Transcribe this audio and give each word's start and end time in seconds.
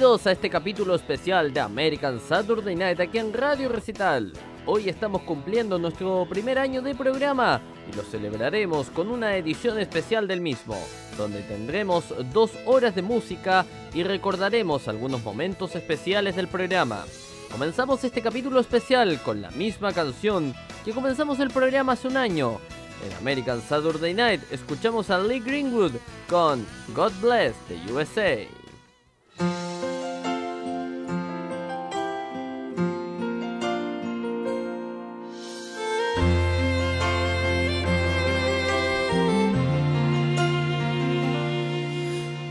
Bienvenidos 0.00 0.26
a 0.28 0.32
este 0.32 0.48
capítulo 0.48 0.94
especial 0.94 1.52
de 1.52 1.60
American 1.60 2.18
Saturday 2.20 2.74
Night 2.74 2.98
aquí 3.00 3.18
en 3.18 3.34
Radio 3.34 3.68
Recital. 3.68 4.32
Hoy 4.64 4.88
estamos 4.88 5.20
cumpliendo 5.24 5.78
nuestro 5.78 6.26
primer 6.26 6.58
año 6.58 6.80
de 6.80 6.94
programa 6.94 7.60
y 7.86 7.94
lo 7.94 8.02
celebraremos 8.02 8.88
con 8.88 9.10
una 9.10 9.36
edición 9.36 9.78
especial 9.78 10.26
del 10.26 10.40
mismo, 10.40 10.74
donde 11.18 11.42
tendremos 11.42 12.14
dos 12.32 12.50
horas 12.64 12.94
de 12.94 13.02
música 13.02 13.66
y 13.92 14.02
recordaremos 14.02 14.88
algunos 14.88 15.22
momentos 15.22 15.76
especiales 15.76 16.34
del 16.34 16.48
programa. 16.48 17.04
Comenzamos 17.52 18.02
este 18.02 18.22
capítulo 18.22 18.58
especial 18.58 19.20
con 19.22 19.42
la 19.42 19.50
misma 19.50 19.92
canción 19.92 20.54
que 20.82 20.92
comenzamos 20.92 21.40
el 21.40 21.50
programa 21.50 21.92
hace 21.92 22.08
un 22.08 22.16
año. 22.16 22.58
En 23.06 23.12
American 23.18 23.60
Saturday 23.60 24.14
Night 24.14 24.40
escuchamos 24.50 25.10
a 25.10 25.18
Lee 25.18 25.40
Greenwood 25.40 25.92
con 26.26 26.66
God 26.94 27.12
Bless 27.20 27.52
the 27.68 27.92
USA. 27.92 28.48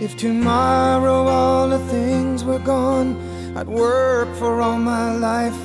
If 0.01 0.15
tomorrow 0.15 1.27
all 1.27 1.67
the 1.67 1.79
things 1.89 2.45
were 2.45 2.59
gone, 2.59 3.17
I'd 3.57 3.67
work 3.67 4.33
for 4.37 4.61
all 4.61 4.79
my 4.79 5.11
life. 5.13 5.59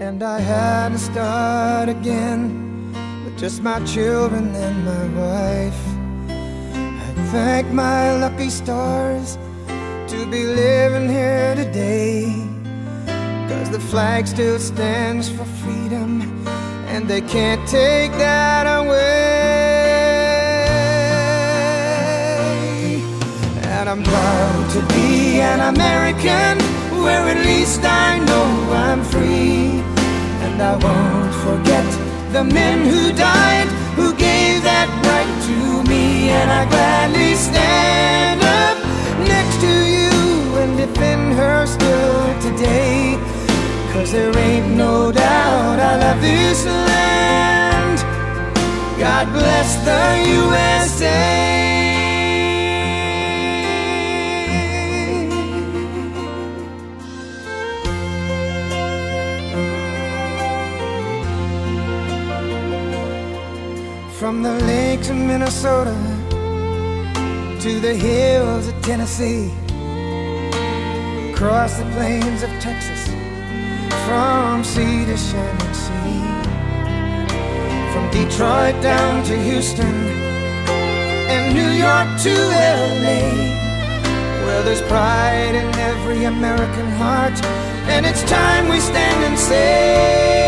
And 0.00 0.24
I 0.24 0.40
had 0.40 0.88
to 0.88 0.98
start 0.98 1.88
again 1.88 2.92
with 3.24 3.38
just 3.38 3.62
my 3.62 3.78
children 3.84 4.52
and 4.56 4.84
my 4.84 5.04
wife. 5.20 5.82
I 6.28 7.24
thank 7.30 7.68
my 7.68 8.16
lucky 8.16 8.50
stars 8.50 9.38
to 10.08 10.26
be 10.28 10.42
living 10.42 11.08
here 11.08 11.54
today. 11.54 12.24
Cause 13.48 13.70
the 13.70 13.78
flag 13.78 14.26
still 14.26 14.58
stands 14.58 15.28
for 15.28 15.44
freedom, 15.62 16.44
and 16.88 17.06
they 17.06 17.20
can't 17.20 17.68
take 17.68 18.10
that 18.18 18.66
away. 18.66 19.51
And 23.82 23.90
I'm 23.90 24.04
proud 24.04 24.70
to 24.74 24.80
be 24.94 25.40
an 25.40 25.74
American, 25.74 26.54
where 27.02 27.26
at 27.26 27.44
least 27.44 27.80
I 27.82 28.20
know 28.20 28.46
I'm 28.70 29.02
free. 29.02 29.82
And 30.46 30.62
I 30.62 30.76
won't 30.86 31.34
forget 31.42 31.86
the 32.32 32.44
men 32.44 32.86
who 32.86 33.12
died, 33.12 33.66
who 33.98 34.14
gave 34.14 34.62
that 34.62 34.86
right 35.10 35.34
to 35.48 35.90
me. 35.90 36.30
And 36.30 36.48
I 36.48 36.62
gladly 36.70 37.34
stand 37.34 38.40
up 38.62 38.78
next 39.26 39.58
to 39.66 39.74
you 39.96 40.14
and 40.62 40.76
defend 40.78 41.34
her 41.34 41.66
still 41.66 42.22
today. 42.38 43.18
Cause 43.92 44.12
there 44.12 44.30
ain't 44.38 44.76
no 44.76 45.10
doubt 45.10 45.80
I 45.80 45.96
love 45.96 46.20
this 46.22 46.64
land. 46.66 47.98
God 49.00 49.26
bless 49.32 49.74
the 49.82 50.30
USA. 50.38 51.61
From 64.22 64.40
the 64.40 64.54
lakes 64.66 65.10
of 65.10 65.16
Minnesota 65.16 65.96
to 67.60 67.80
the 67.80 67.92
hills 67.92 68.68
of 68.68 68.80
Tennessee, 68.80 69.50
across 71.32 71.76
the 71.76 71.84
plains 71.96 72.44
of 72.44 72.50
Texas, 72.60 73.08
from 74.06 74.62
sea 74.62 75.04
to 75.06 75.16
shining 75.16 75.74
sea, 75.74 76.22
from 77.92 78.08
Detroit 78.12 78.80
down 78.80 79.24
to 79.24 79.36
Houston 79.42 79.96
and 81.26 81.52
New 81.52 81.72
York 81.86 82.06
to 82.22 82.34
LA, 83.02 83.26
where 84.44 84.62
there's 84.62 84.82
pride 84.82 85.56
in 85.56 85.66
every 85.80 86.26
American 86.26 86.88
heart, 86.92 87.34
and 87.90 88.06
it's 88.06 88.22
time 88.30 88.68
we 88.68 88.78
stand 88.78 89.24
and 89.24 89.36
say. 89.36 90.41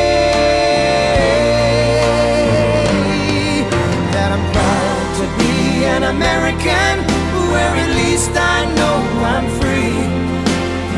An 6.05 6.17
American, 6.17 6.97
where 7.53 7.75
at 7.85 7.91
least 7.97 8.33
I 8.37 8.65
know 8.77 8.97
I'm 9.33 9.49
free. 9.61 10.01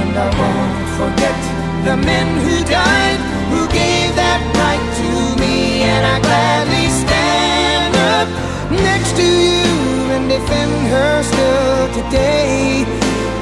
And 0.03 0.13
I 0.17 0.29
won't 0.41 0.79
forget 1.01 1.37
the 1.85 1.97
men 1.97 2.27
who 2.45 2.57
died, 2.65 3.21
who 3.53 3.63
gave 3.69 4.11
that 4.17 4.41
right 4.63 4.87
to 5.01 5.11
me. 5.43 5.83
And 5.83 6.03
I 6.15 6.17
gladly 6.27 6.89
stand 7.03 7.95
up 8.15 8.29
next 8.71 9.13
to 9.21 9.27
you 9.27 9.71
and 10.15 10.29
defend 10.29 10.75
her 10.95 11.23
still 11.23 11.87
today. 11.99 12.85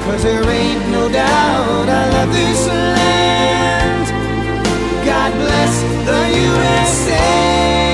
Cause 0.04 0.22
there 0.22 0.44
ain't 0.44 0.84
no 0.90 1.08
doubt 1.08 1.88
I 1.88 2.02
love 2.14 2.32
this 2.32 2.66
land. 2.68 4.06
God 5.06 5.32
bless 5.32 5.74
the 6.08 6.20
USA. 6.44 7.93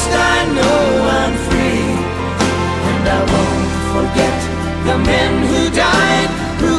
Least 0.00 0.16
I 0.16 0.38
know 0.56 0.82
I'm 1.18 1.34
free. 1.48 1.88
And 2.88 3.04
I 3.16 3.20
won't 3.32 3.72
forget 3.94 4.38
the 4.86 4.96
men 5.10 5.32
who 5.50 5.62
died, 5.76 6.30
who 6.60 6.72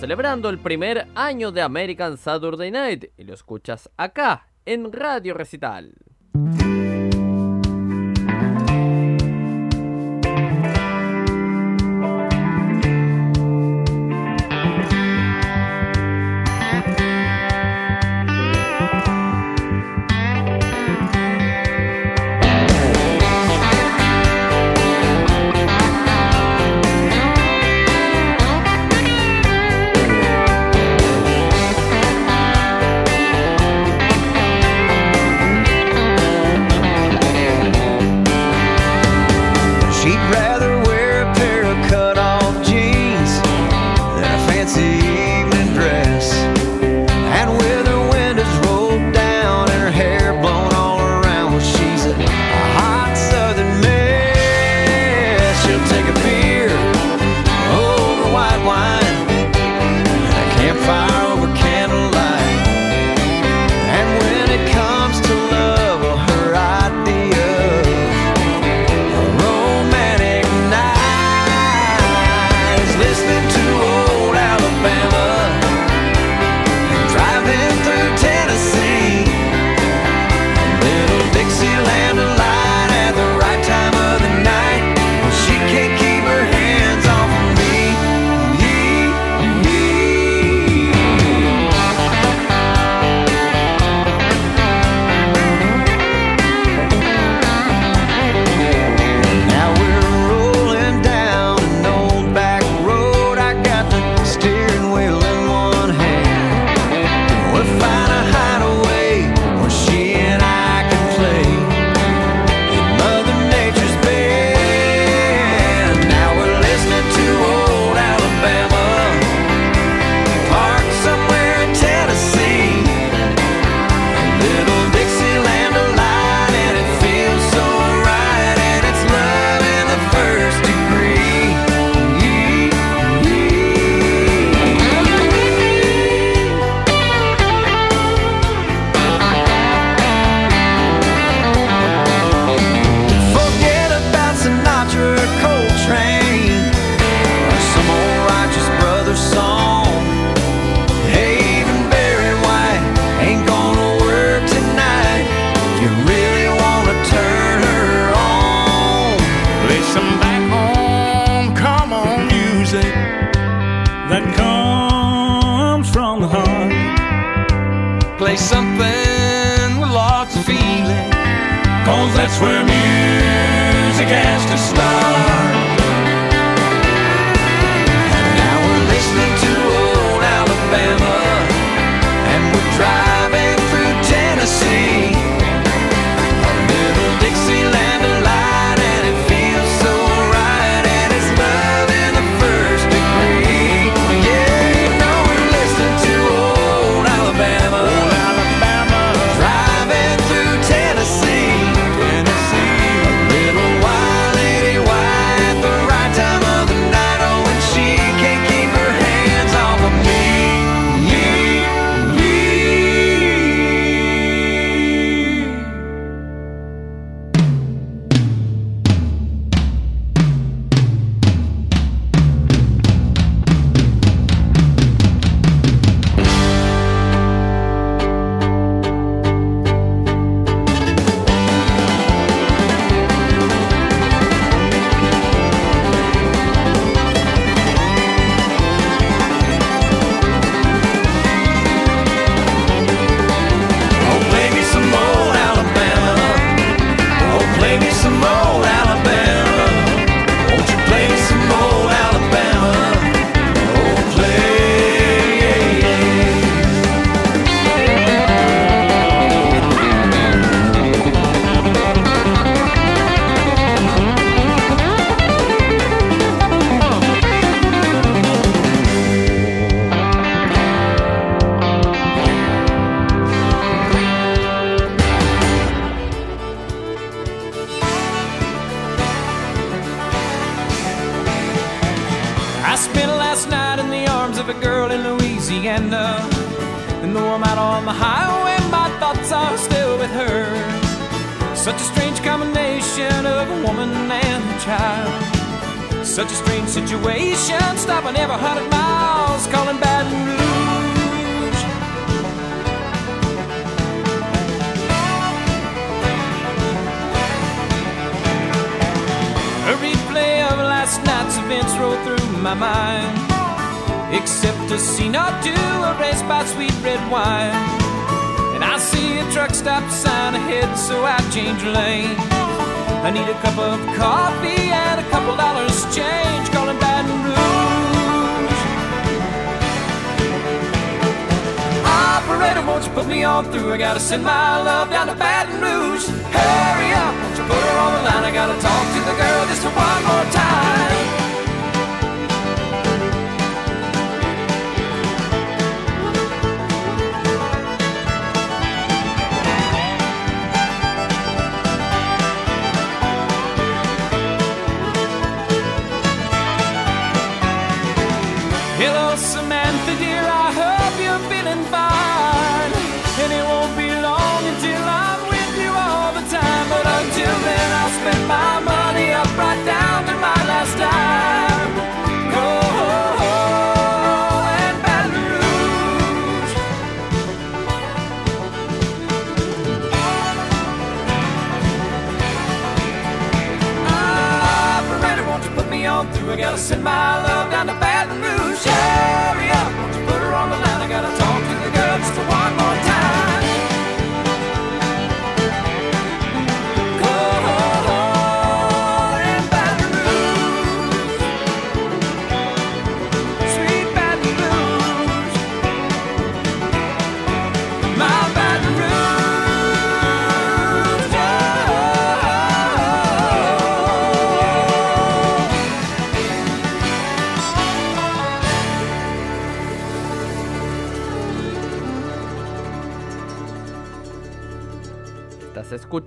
celebrando 0.00 0.48
el 0.48 0.58
primer 0.58 1.08
año 1.14 1.52
de 1.52 1.60
American 1.60 2.16
Saturday 2.16 2.70
Night 2.70 3.12
y 3.18 3.24
lo 3.24 3.34
escuchas 3.34 3.90
acá 3.98 4.48
en 4.64 4.90
Radio 4.90 5.34
Recital. 5.34 5.92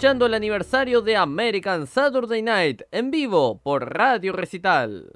escuchando 0.03 0.25
el 0.25 0.33
aniversario 0.33 1.01
de 1.01 1.15
American 1.15 1.87
Saturday 1.87 2.41
Night 2.41 2.81
en 2.91 3.09
vivo 3.09 3.61
por 3.63 3.97
Radio 3.97 4.33
Recital. 4.33 5.09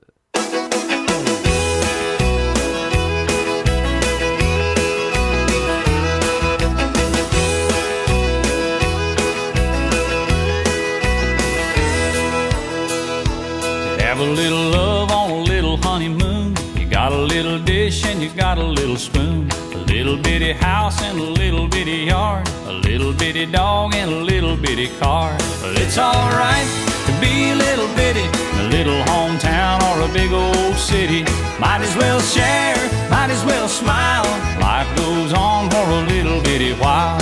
little 17.44 17.60
dish 17.60 18.03
and 18.06 18.20
you 18.20 18.29
got 18.32 18.58
a 18.58 18.63
little 18.63 18.98
spoon. 18.98 19.48
A 19.75 19.77
little 19.94 20.17
bitty 20.17 20.53
house 20.53 21.00
and 21.03 21.20
a 21.20 21.29
little 21.41 21.67
bitty 21.67 22.00
yard. 22.12 22.48
A 22.65 22.74
little 22.74 23.13
bitty 23.13 23.46
dog 23.46 23.94
and 23.94 24.10
a 24.12 24.22
little 24.24 24.58
bitty 24.58 24.88
car. 24.98 25.38
But 25.62 25.79
it's 25.79 26.00
alright 26.00 26.67
to 27.06 27.12
be 27.22 27.51
a 27.51 27.56
little 27.56 27.89
bitty 27.96 28.25
in 28.53 28.65
a 28.65 28.70
little 28.70 29.01
hometown 29.12 29.77
or 29.88 30.10
a 30.10 30.12
big 30.12 30.32
old 30.32 30.75
city. 30.77 31.22
Might 31.60 31.82
as 31.82 31.96
well 31.96 32.20
share, 32.22 32.82
might 33.12 33.29
as 33.29 33.46
well 33.46 33.67
smile. 33.67 34.25
Life 34.60 34.89
goes 34.98 35.32
on 35.32 35.70
for 35.70 35.86
a 36.00 36.01
little 36.13 36.41
bitty 36.41 36.74
while. 36.74 37.22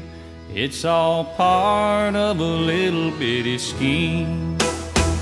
It's 0.53 0.83
all 0.83 1.23
part 1.23 2.13
of 2.13 2.41
a 2.41 2.43
little 2.43 3.09
bitty 3.11 3.57
scheme. 3.57 4.57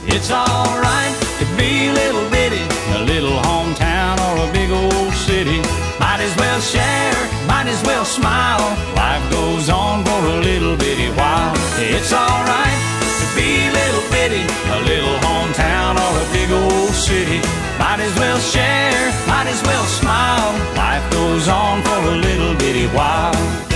It's 0.10 0.32
alright 0.32 1.14
to 1.38 1.46
be 1.56 1.92
little 1.92 2.28
bitty, 2.32 2.66
a 2.98 3.06
little 3.06 3.38
hometown 3.46 4.18
or 4.26 4.50
a 4.50 4.52
big 4.52 4.72
old 4.72 5.14
city. 5.14 5.62
Might 6.00 6.18
as 6.26 6.36
well 6.36 6.60
share, 6.60 7.14
might 7.46 7.68
as 7.68 7.80
well 7.86 8.06
smile. 8.06 8.74
Life 8.96 9.22
goes 9.30 9.70
on 9.70 10.04
for 10.04 10.18
a 10.18 10.42
little 10.42 10.76
bitty 10.76 11.12
while. 11.14 11.54
It's 11.78 12.12
alright 12.12 12.80
to 13.22 13.26
be 13.38 13.70
little 13.70 14.10
bitty, 14.10 14.42
a 14.42 14.82
little 14.82 15.18
hometown 15.30 15.94
or 15.94 16.26
a 16.26 16.28
big 16.34 16.50
old 16.50 16.90
city. 16.90 17.38
Might 17.78 18.00
as 18.02 18.18
well 18.18 18.40
share, 18.40 19.14
might 19.28 19.46
as 19.46 19.62
well 19.62 19.86
smile. 19.86 20.58
Life 20.76 21.06
goes 21.12 21.48
on 21.48 21.84
for 21.84 22.00
a 22.14 22.16
little 22.18 22.56
bitty 22.56 22.88
while. 22.88 23.69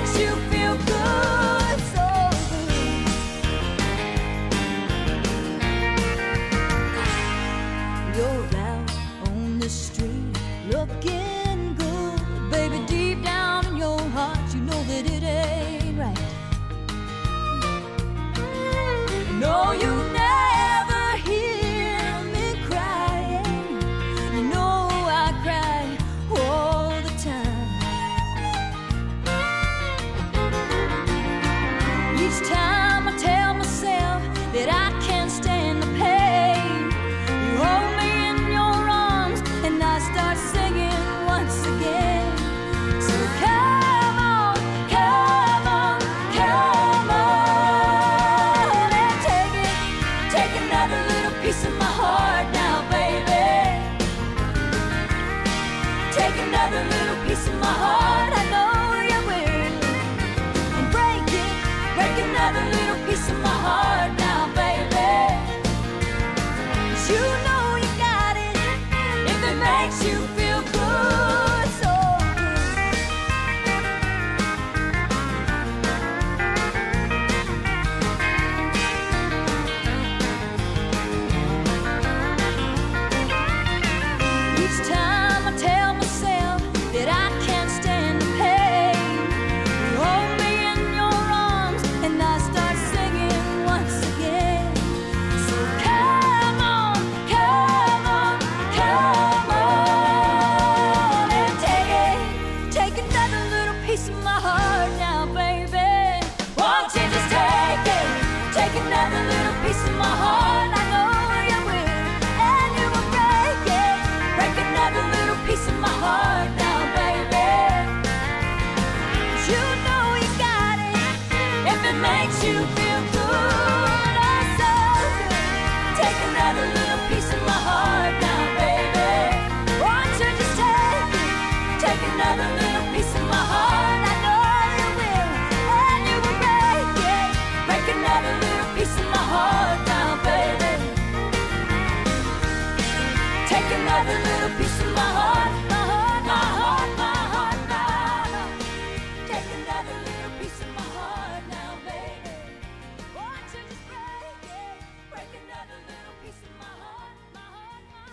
Makes 0.00 0.18
you 0.18 0.28
feel 0.50 0.55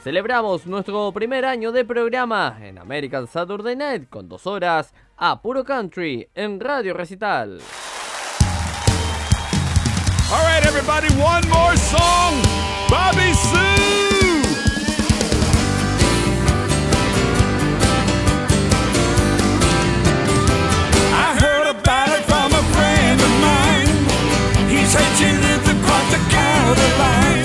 Celebramos 0.03 0.67
nuestro 0.67 1.13
primer 1.13 1.45
año 1.45 1.71
de 1.71 1.85
programa 1.85 2.57
en 2.61 2.77
American 2.77 3.25
Saturday 3.25 3.73
Night 3.73 4.09
con 4.09 4.27
dos 4.27 4.45
horas 4.45 4.93
a 5.15 5.41
puro 5.41 5.63
country 5.63 6.27
en 6.35 6.59
Radio 6.59 6.93
Recital. 6.93 7.61
All 10.29 10.43
right, 10.45 10.65
everybody, 10.65 11.07
one 11.23 11.47
more 11.47 11.77
song. 11.77 12.33
Bobby 12.89 13.33
Sue. 13.33 13.83
said 24.85 25.17
she 25.17 25.25
lived 25.25 25.67
across 25.67 26.11
the 26.11 26.19
county 26.29 26.89
line. 26.99 27.42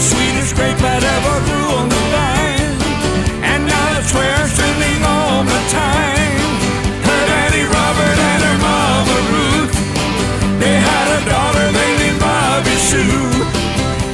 sweetest 0.00 0.54
grape 0.54 0.78
that 0.78 1.02
ever 1.02 1.36
grew 1.42 1.68
on 1.74 1.86
the 1.90 2.02
vine. 2.14 2.74
And 3.42 3.66
now 3.66 3.98
it's 3.98 4.14
where 4.14 4.30
I'm 4.30 4.46
spending 4.46 5.00
all 5.02 5.42
my 5.42 5.62
time. 5.74 6.38
Her 7.02 7.22
daddy 7.26 7.64
Robert 7.66 8.18
and 8.30 8.40
her 8.46 8.58
mama 8.62 9.18
Ruth, 9.34 9.74
they 10.62 10.76
had 10.78 11.06
a 11.18 11.20
daughter 11.26 11.66
they 11.74 11.90
named 11.98 12.20
Bobby 12.22 12.76
Sue. 12.78 13.26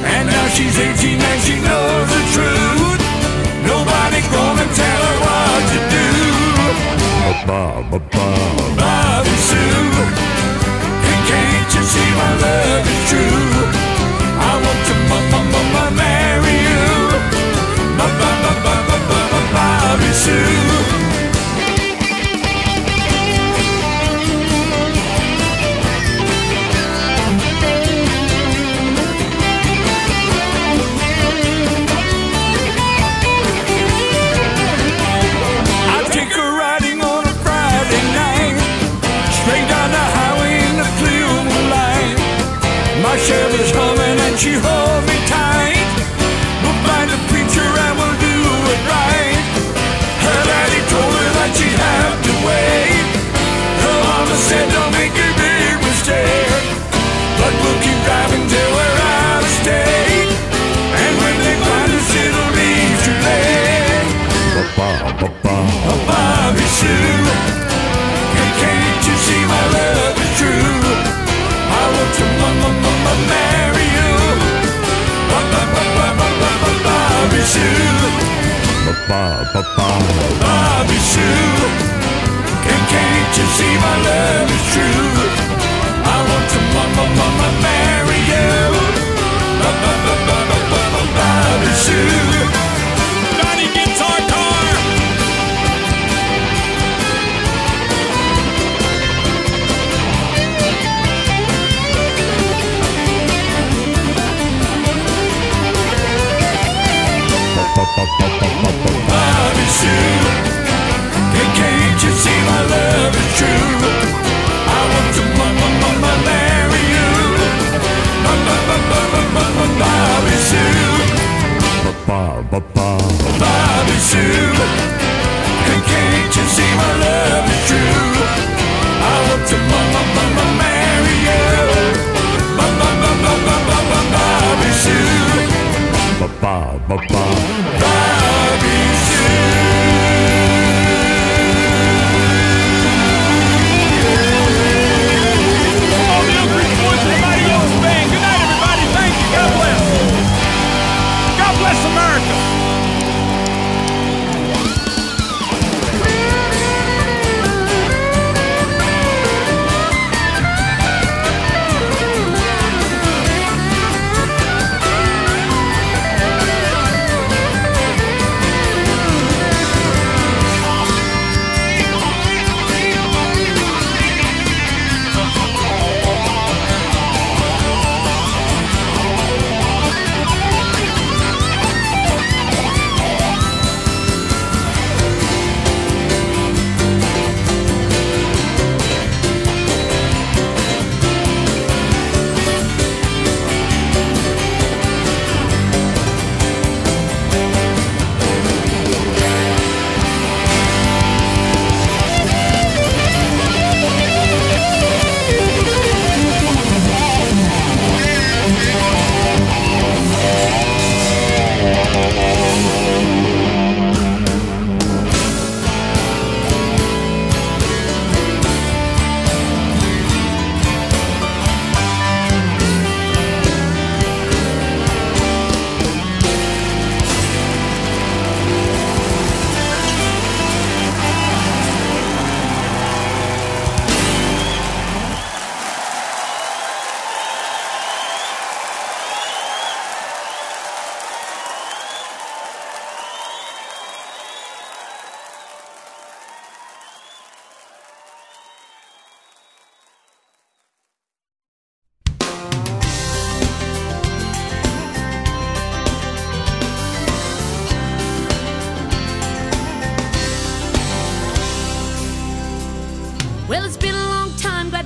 And 0.09 0.25
now 0.25 0.47
she's 0.57 0.73
18 0.73 1.21
and 1.21 1.41
she 1.45 1.55
knows 1.61 2.07
the 2.09 2.23
truth. 2.33 3.01
Nobody 3.61 4.19
gonna 4.33 4.67
tell 4.73 5.01
her 5.05 5.17
what 5.21 5.61
to 5.69 5.79
do. 5.93 6.09
Ba, 7.45 7.85
ba, 7.91 7.99
ba. 7.99 9.04
marry 15.95 16.57
you, 16.67 16.85
Bobby 19.53 20.11
Sue. 20.13 20.74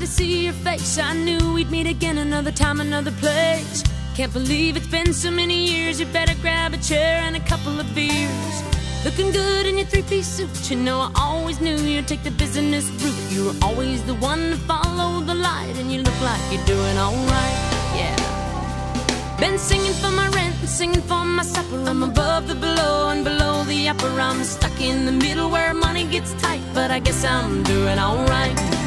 See 0.09 0.45
your 0.45 0.53
face. 0.53 0.97
I 0.97 1.13
knew 1.13 1.53
we'd 1.53 1.69
meet 1.69 1.87
again 1.87 2.17
another 2.17 2.51
time, 2.51 2.81
another 2.81 3.11
place. 3.11 3.83
Can't 4.15 4.33
believe 4.33 4.75
it's 4.75 4.87
been 4.87 5.13
so 5.13 5.29
many 5.29 5.57
years. 5.71 5.99
You 5.99 6.07
better 6.07 6.35
grab 6.41 6.73
a 6.73 6.77
chair 6.77 7.21
and 7.27 7.35
a 7.35 7.39
couple 7.51 7.79
of 7.79 7.87
beers. 7.93 8.55
Looking 9.05 9.31
good 9.31 9.65
in 9.65 9.77
your 9.77 9.87
three 9.87 10.01
piece 10.01 10.27
suit. 10.27 10.71
You 10.71 10.77
know, 10.77 10.99
I 10.99 11.11
always 11.15 11.61
knew 11.61 11.77
you'd 11.77 12.07
take 12.07 12.23
the 12.23 12.31
business 12.31 12.85
route. 13.01 13.31
You 13.31 13.45
were 13.45 13.57
always 13.61 14.03
the 14.03 14.15
one 14.15 14.49
to 14.51 14.57
follow 14.57 15.21
the 15.21 15.35
light, 15.35 15.75
and 15.77 15.91
you 15.91 16.01
look 16.01 16.19
like 16.21 16.41
you're 16.51 16.65
doing 16.65 16.97
alright. 16.97 17.59
Yeah. 17.99 18.17
Been 19.39 19.57
singing 19.57 19.93
for 20.01 20.11
my 20.11 20.27
rent 20.29 20.55
and 20.59 20.69
singing 20.69 21.01
for 21.01 21.23
my 21.23 21.43
supper. 21.43 21.79
I'm 21.87 22.03
above 22.03 22.47
the 22.47 22.55
below 22.55 23.09
and 23.09 23.23
below 23.23 23.63
the 23.63 23.87
upper. 23.87 24.11
I'm 24.19 24.43
stuck 24.43 24.81
in 24.81 25.05
the 25.05 25.13
middle 25.13 25.49
where 25.49 25.73
money 25.73 26.05
gets 26.05 26.33
tight, 26.41 26.63
but 26.73 26.89
I 26.91 26.99
guess 26.99 27.23
I'm 27.23 27.63
doing 27.63 27.99
alright. 27.99 28.78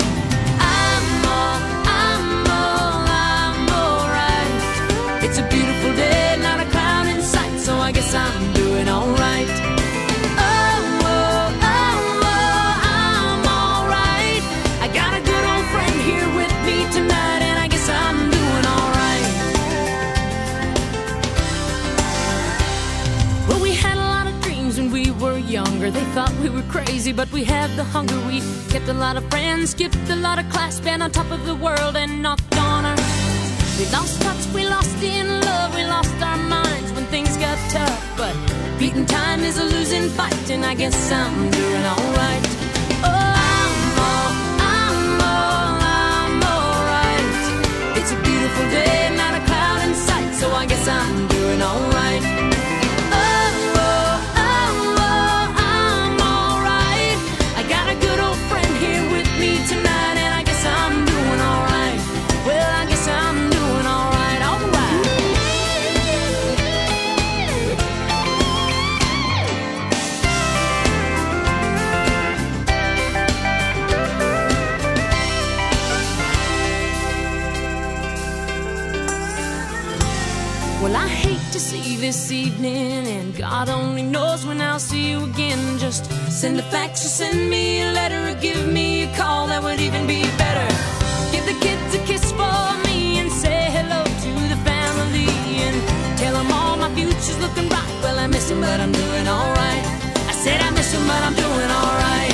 I'm 8.14 8.52
doing 8.52 8.88
alright. 8.88 9.48
Oh, 9.48 11.00
oh, 11.02 11.48
oh, 11.62 12.20
oh, 12.22 12.72
I'm 12.84 13.42
alright. 13.46 14.42
I 14.84 14.88
got 14.92 15.14
a 15.18 15.22
good 15.24 15.44
old 15.52 15.66
friend 15.72 15.96
here 16.02 16.28
with 16.36 16.52
me 16.66 16.84
tonight, 16.92 17.40
and 17.40 17.58
I 17.58 17.68
guess 17.68 17.88
I'm 17.88 18.18
doing 18.30 18.66
alright. 18.76 19.28
Well, 23.48 23.62
we 23.62 23.72
had 23.72 23.96
a 23.96 24.06
lot 24.14 24.26
of 24.26 24.38
dreams 24.42 24.76
when 24.78 24.90
we 24.90 25.10
were 25.12 25.38
younger. 25.38 25.90
They 25.90 26.04
thought 26.12 26.34
we 26.42 26.50
were 26.50 26.66
crazy, 26.68 27.12
but 27.12 27.32
we 27.32 27.44
had 27.44 27.70
the 27.76 27.84
hunger. 27.84 28.18
We 28.26 28.42
kept 28.68 28.88
a 28.88 28.94
lot 28.94 29.16
of 29.16 29.24
friends, 29.30 29.70
skipped 29.70 30.10
a 30.10 30.16
lot 30.16 30.38
of 30.38 30.46
class, 30.50 30.80
been 30.80 31.00
on 31.00 31.12
top 31.12 31.30
of 31.30 31.46
the 31.46 31.54
world, 31.54 31.96
and 31.96 32.22
knocked 32.22 32.56
on 32.58 32.84
our. 32.84 32.96
We 33.78 33.86
lost 33.90 34.20
touch, 34.20 34.46
we 34.54 34.68
lost 34.68 35.02
in 35.02 35.41
beating 38.82 39.06
time 39.06 39.44
is 39.44 39.58
a 39.58 39.64
losing 39.64 40.08
fight, 40.08 40.50
and 40.50 40.64
I 40.64 40.74
guess 40.74 41.12
I'm 41.12 41.50
doing 41.52 41.84
alright. 41.94 42.44
Oh, 43.08 43.32
I'm 43.54 43.74
all, 44.10 44.30
I'm 44.76 45.20
all, 45.32 45.74
I'm 46.04 46.42
alright. 46.56 47.98
It's 47.98 48.10
a 48.10 48.18
beautiful 48.28 48.66
day, 48.70 49.14
not 49.16 49.34
a 49.40 49.42
cloud 49.46 49.80
in 49.86 49.94
sight, 49.94 50.34
so 50.34 50.50
I 50.50 50.66
guess 50.66 50.88
I'm 50.88 51.28
doing 51.28 51.62
alright. 51.62 52.51
This 82.12 82.30
evening, 82.30 83.06
and 83.06 83.34
God 83.34 83.70
only 83.70 84.02
knows 84.02 84.44
when 84.44 84.60
I'll 84.60 84.78
see 84.78 85.12
you 85.12 85.24
again. 85.24 85.78
Just 85.78 86.04
send 86.30 86.60
a 86.60 86.62
fax 86.64 87.02
or 87.06 87.08
send 87.08 87.48
me 87.48 87.80
a 87.80 87.90
letter 87.92 88.20
or 88.28 88.34
give 88.34 88.70
me 88.70 89.04
a 89.04 89.16
call, 89.16 89.46
that 89.46 89.62
would 89.62 89.80
even 89.80 90.06
be 90.06 90.20
better. 90.44 90.68
Give 91.32 91.44
the 91.46 91.58
kids 91.64 91.94
a 91.94 92.00
kiss 92.04 92.24
for 92.32 92.64
me 92.86 93.18
and 93.20 93.32
say 93.32 93.60
hello 93.76 94.04
to 94.04 94.32
the 94.52 94.60
family 94.68 95.24
and 95.66 95.78
tell 96.18 96.34
them 96.34 96.52
all 96.52 96.76
my 96.76 96.90
future's 96.94 97.40
looking 97.40 97.68
bright. 97.72 97.92
Well, 98.02 98.18
I 98.18 98.26
miss 98.26 98.46
them, 98.46 98.60
but 98.60 98.78
I'm 98.78 98.92
doing 98.92 99.26
alright. 99.26 99.84
I 100.32 100.34
said 100.44 100.60
I 100.60 100.68
miss 100.76 100.92
them, 100.92 101.06
but 101.06 101.22
I'm 101.28 101.34
doing 101.44 101.70
alright. 101.80 102.31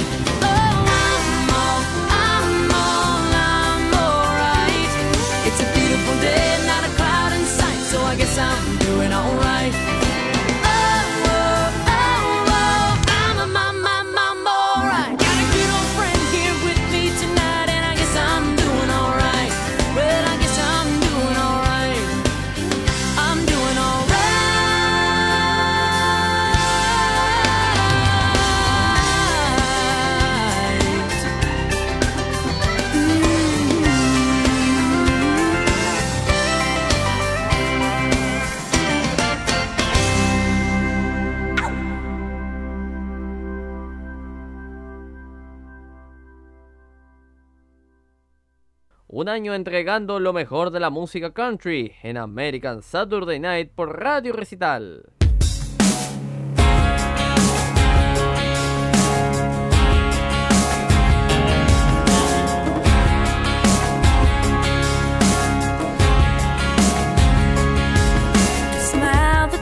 Un 49.18 49.28
año 49.28 49.52
entregando 49.52 50.20
lo 50.20 50.32
mejor 50.32 50.70
de 50.70 50.78
la 50.78 50.90
música 50.90 51.32
country 51.32 51.92
en 52.04 52.16
American 52.16 52.82
Saturday 52.82 53.40
Night 53.40 53.72
por 53.74 54.00
Radio 54.00 54.32
Recital. 54.32 55.06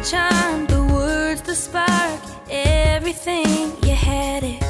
Charm, 0.04 0.66
the 0.68 0.84
words, 0.94 1.42
the 1.42 1.54
spark, 1.56 2.20
everything 2.48 3.72
you 3.82 3.92
had 3.92 4.44
it. 4.44 4.65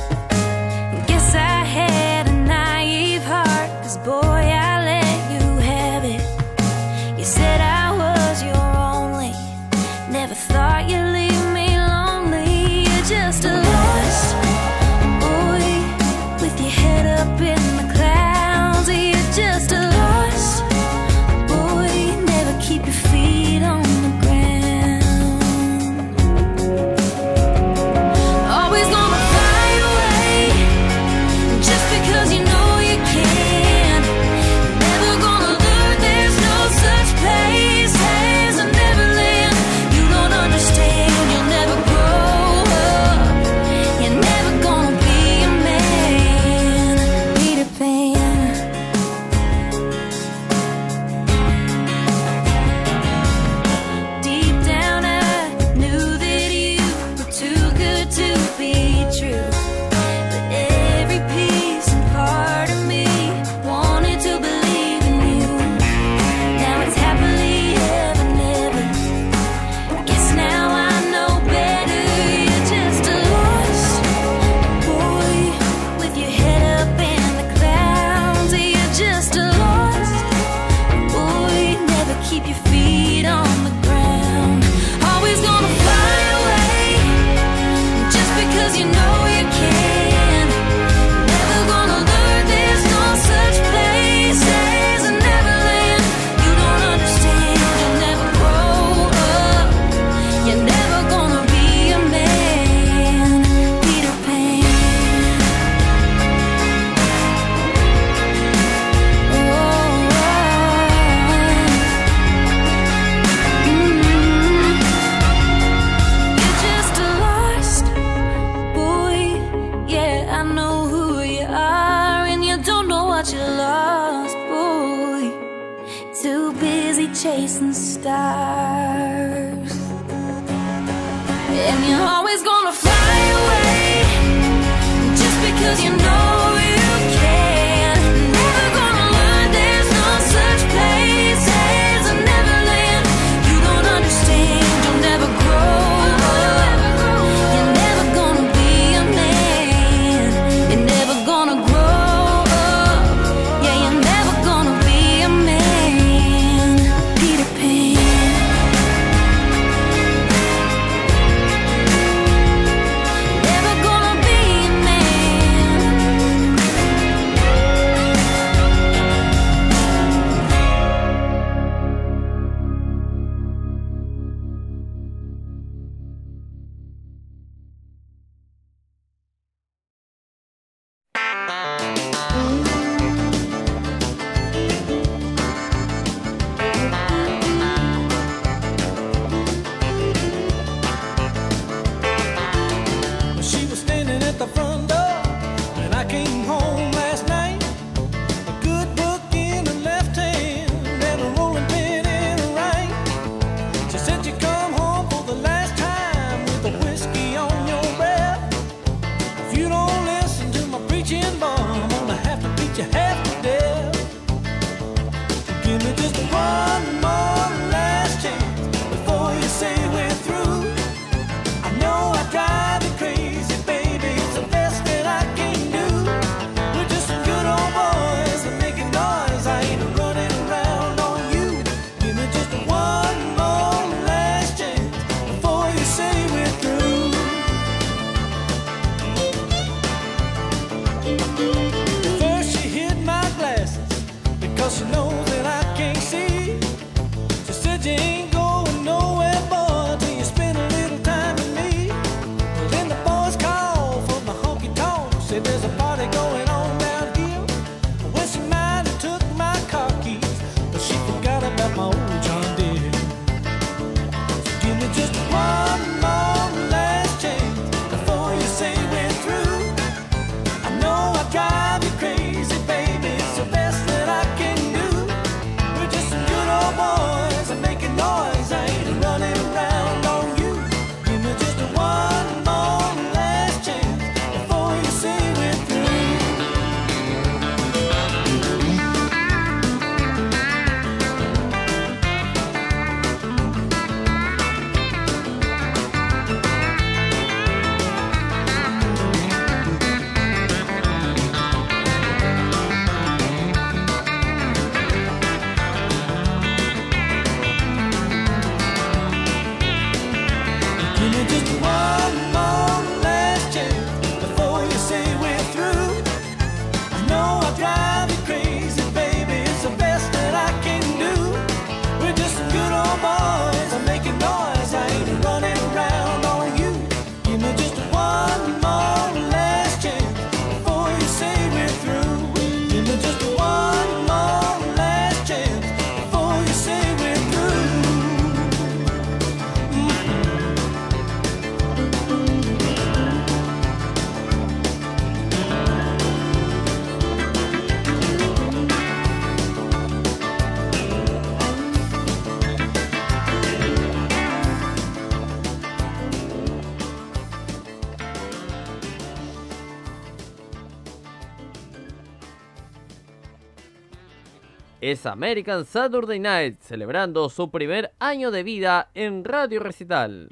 es 364.91 365.05
American 365.05 365.65
Saturday 365.65 366.21
Night, 366.21 366.61
celebrando 366.61 367.29
su 367.29 367.51
primer 367.51 367.93
año 367.99 368.31
de 368.31 368.45
vida 368.45 368.91
en 368.95 369.25
Radio 369.25 369.59
Recital. 369.59 370.31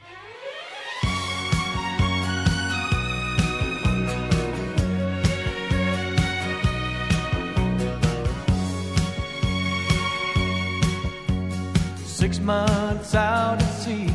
Six 12.06 12.38
months 12.40 13.14
out 13.14 13.60
at 13.60 13.70
sea, 13.82 14.08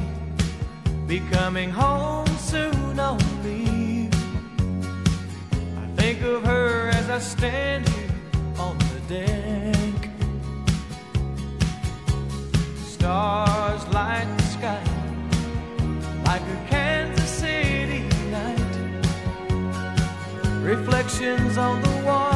be 1.05 1.19
coming 1.31 1.69
home 1.69 2.25
soon 2.39 2.97
on 2.99 3.17
leave. 3.43 4.09
I 5.77 6.01
think 6.01 6.21
of 6.21 6.43
her 6.45 6.89
as 6.89 7.09
I 7.09 7.19
stand 7.19 7.87
here 7.89 8.09
on 8.57 8.77
the 8.77 9.15
deck. 9.15 9.38
stars 13.09 13.87
light 13.87 14.27
the 14.37 14.43
sky 14.43 14.83
like 16.25 16.43
a 16.55 16.59
Kansas 16.69 17.27
City 17.27 18.03
night. 18.29 18.75
Reflections 20.61 21.57
on 21.57 21.81
the 21.81 22.03
wall. 22.05 22.28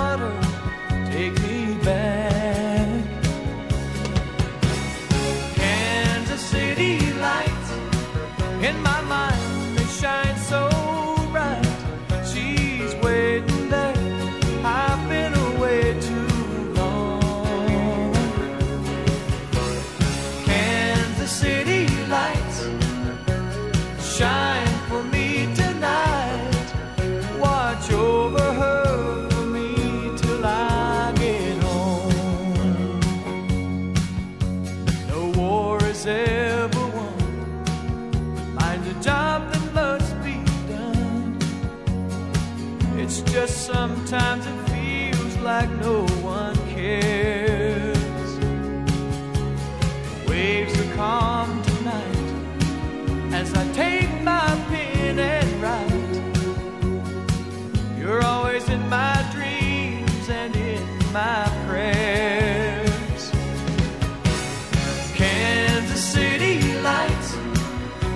the 65.94 66.00
city 66.00 66.74
lights 66.82 67.36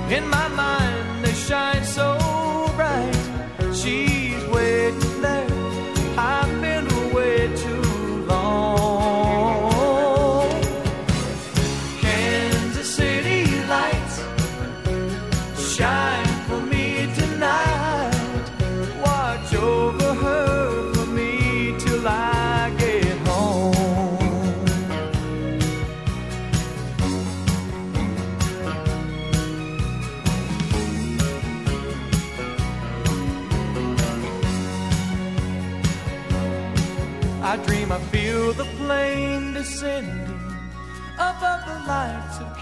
in 0.10 0.28
my 0.28 0.48
mind. 0.48 0.77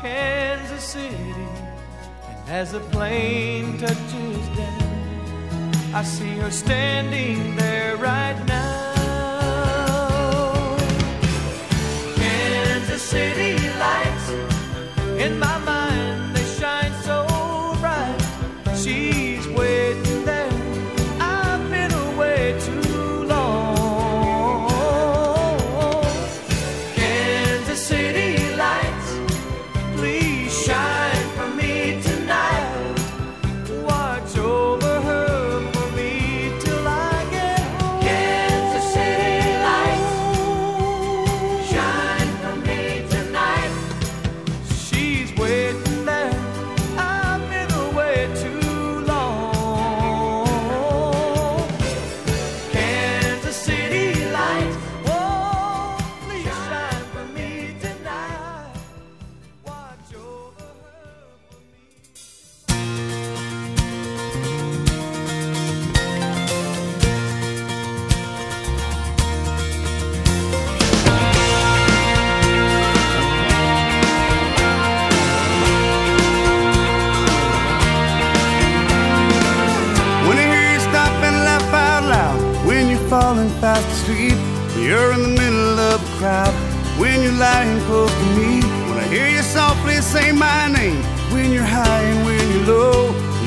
Kansas 0.05 0.83
City. 0.83 1.47
And 2.29 2.49
as 2.49 2.73
the 2.73 2.79
plane 2.95 3.79
touches 3.79 4.47
down, 4.55 5.71
I 5.95 6.03
see 6.03 6.35
her 6.43 6.51
standing 6.51 7.55
there 7.55 7.97
right 7.97 8.39
now. 8.45 8.75
Kansas 12.15 13.01
City 13.01 13.55
lights 13.85 14.29
in 15.23 15.39
my 15.39 15.54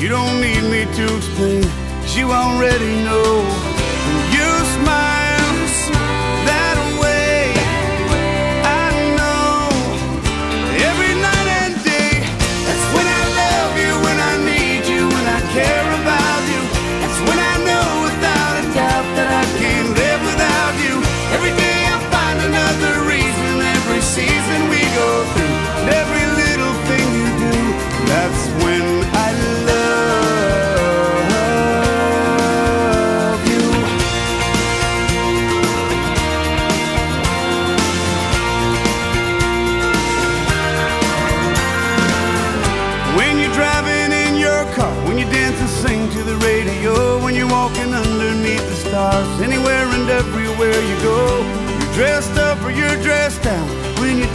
You 0.09 0.15
don't 0.15 0.41
need 0.41 0.63
me 0.71 0.85
to 0.95 1.17
explain, 1.17 1.61
you 2.17 2.31
already 2.31 2.95
know. 3.03 3.28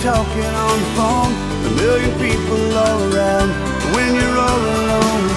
talking 0.05 0.45
on 0.45 0.79
the 0.81 0.91
phone, 0.97 1.33
a 1.65 1.71
million 1.77 2.13
people 2.19 2.77
all 2.77 3.01
around. 3.11 3.49
When 3.95 4.15
you're 4.15 4.39
all 4.39 4.61
alone. 4.61 5.34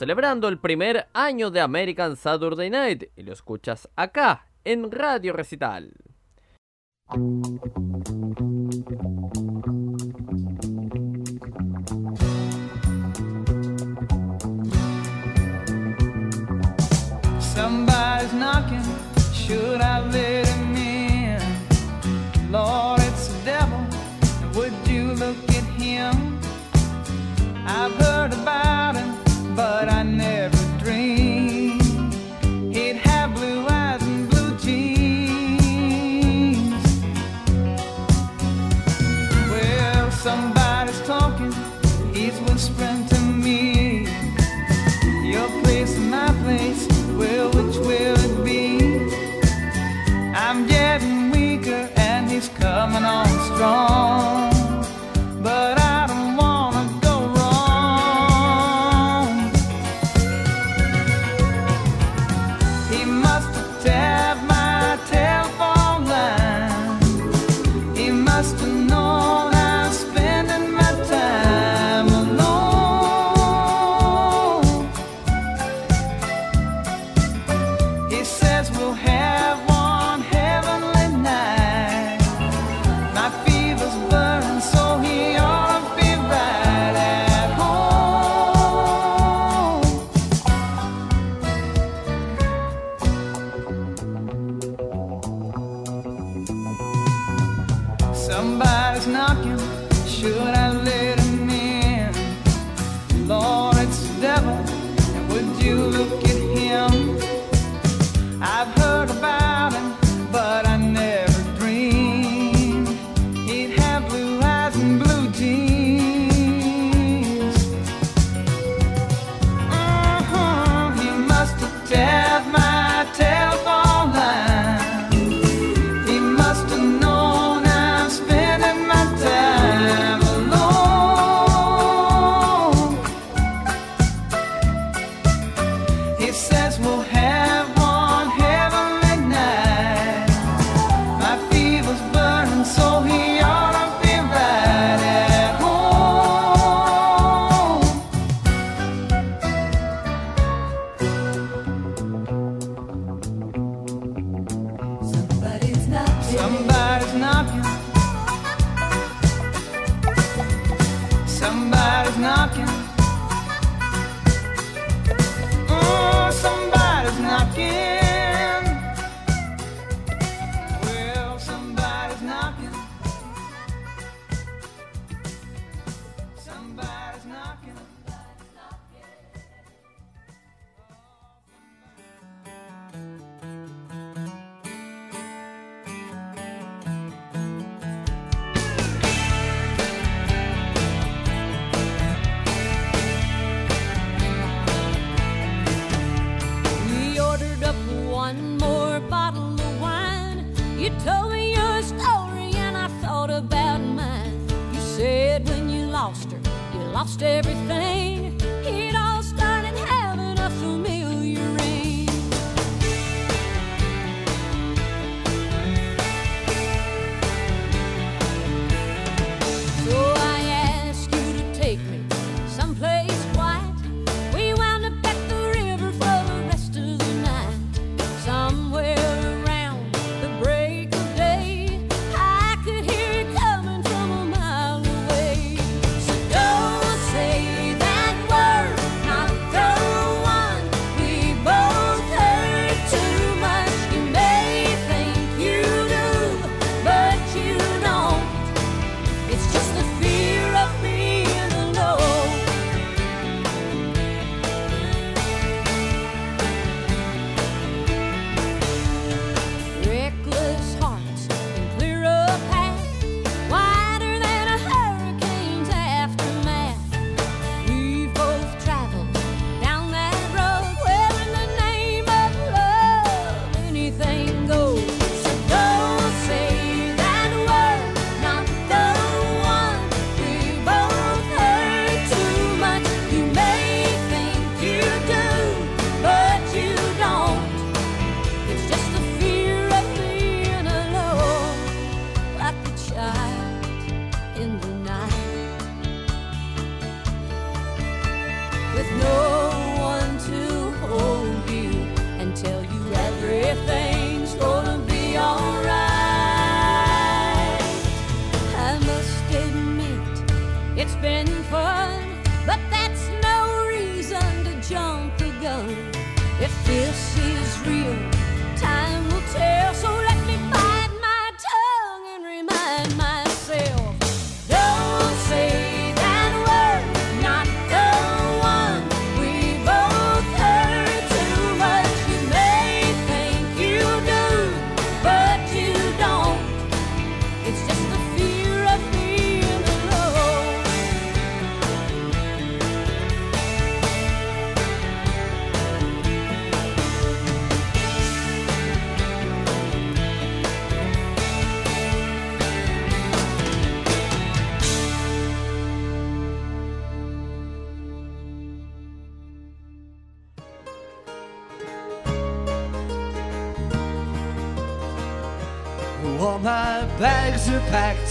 celebrando 0.00 0.48
el 0.48 0.58
primer 0.58 1.08
año 1.12 1.50
de 1.50 1.60
American 1.60 2.16
Saturday 2.16 2.70
Night 2.70 3.10
y 3.16 3.22
lo 3.22 3.34
escuchas 3.34 3.86
acá 3.96 4.46
en 4.64 4.90
Radio 4.90 5.34
Recital. 5.34 5.92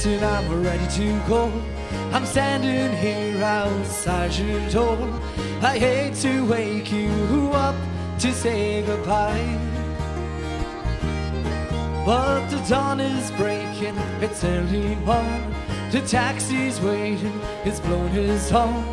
And 0.05 0.23
I'm 0.23 0.63
ready 0.63 0.87
to 0.87 1.19
go. 1.27 1.51
I'm 2.13 2.25
standing 2.25 2.95
here 2.97 3.43
outside 3.43 4.33
your 4.33 4.69
door. 4.69 4.97
I 5.61 5.77
hate 5.77 6.15
to 6.21 6.45
wake 6.45 6.91
you 6.91 7.51
up 7.53 7.75
to 8.19 8.31
say 8.31 8.81
goodbye. 8.83 9.57
But 12.05 12.47
the 12.47 12.63
dawn 12.69 12.99
is 13.01 13.31
breaking, 13.31 13.97
it's 14.21 14.43
early 14.43 14.95
morn. 14.95 15.53
The 15.91 16.01
taxi's 16.01 16.79
waiting, 16.79 17.41
it's 17.65 17.81
blown 17.81 18.09
his 18.09 18.49
horn. 18.49 18.85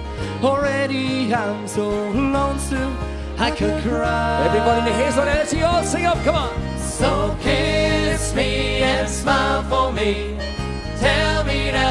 Already 0.42 1.32
I'm 1.32 1.68
so 1.68 1.88
lonesome, 2.10 2.96
I 3.38 3.50
could 3.52 3.82
cry. 3.82 4.46
Everybody 4.46 4.78
in 4.78 4.84
the 4.86 4.92
haze 4.92 5.18
on 5.18 5.28
all 5.62 5.84
sing 5.84 6.04
up, 6.04 6.18
come 6.24 6.34
on. 6.34 6.78
So 6.78 7.36
kiss 7.42 8.34
me 8.34 8.82
and 8.82 9.08
smile 9.08 9.62
for 9.64 9.92
me. 9.92 10.35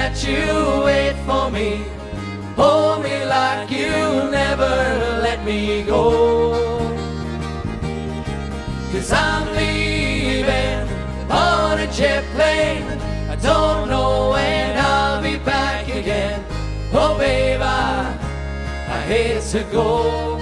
That 0.05 0.23
you 0.23 0.85
wait 0.85 1.15
for 1.25 1.49
me. 1.49 1.83
Hold 2.55 3.03
me 3.03 3.25
like 3.25 3.71
you 3.71 3.89
never 4.29 4.73
let 5.25 5.43
me 5.43 5.81
go. 5.81 6.53
Cause 8.91 9.11
I'm 9.11 9.47
leaving 9.55 10.87
on 11.31 11.79
a 11.79 11.91
jet 11.91 12.23
plane. 12.35 12.85
I 13.31 13.35
don't 13.37 13.89
know 13.89 14.29
when 14.29 14.77
I'll 14.77 15.23
be 15.23 15.39
back 15.39 15.87
again. 15.87 16.45
Oh, 16.93 17.17
babe, 17.17 17.61
I, 17.63 18.15
I 18.87 18.99
hate 19.09 19.41
to 19.53 19.63
go. 19.71 20.37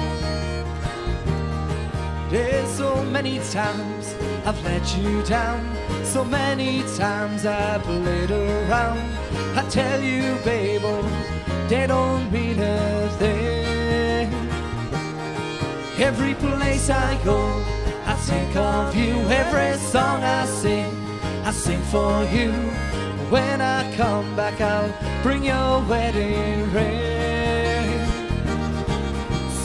There's 2.29 2.67
so 2.67 3.01
many 3.05 3.39
times 3.49 4.13
I've 4.45 4.61
let 4.65 4.97
you 4.97 5.23
down. 5.23 5.63
So 6.03 6.25
many 6.25 6.83
times 6.97 7.45
I've 7.45 7.81
played 7.83 8.31
around. 8.31 9.22
I 9.55 9.63
tell 9.69 10.01
you, 10.01 10.35
babe, 10.43 10.81
oh, 10.83 11.67
they 11.69 11.85
don't 11.85 12.31
mean 12.31 12.59
a 12.59 13.09
thing. 13.19 14.33
Every 15.99 16.33
place 16.33 16.89
I 16.89 17.23
go, 17.23 17.37
I 18.05 18.15
think 18.15 18.55
of 18.55 18.95
you. 18.95 19.13
Every 19.29 19.77
song 19.77 20.23
I 20.23 20.45
sing, 20.47 20.91
I 21.45 21.51
sing 21.51 21.81
for 21.93 22.23
you. 22.33 22.51
When 23.29 23.61
I 23.61 23.95
come 23.95 24.35
back, 24.35 24.59
I'll 24.59 24.91
bring 25.21 25.43
your 25.43 25.81
wedding 25.87 26.71
ring. 26.73 27.99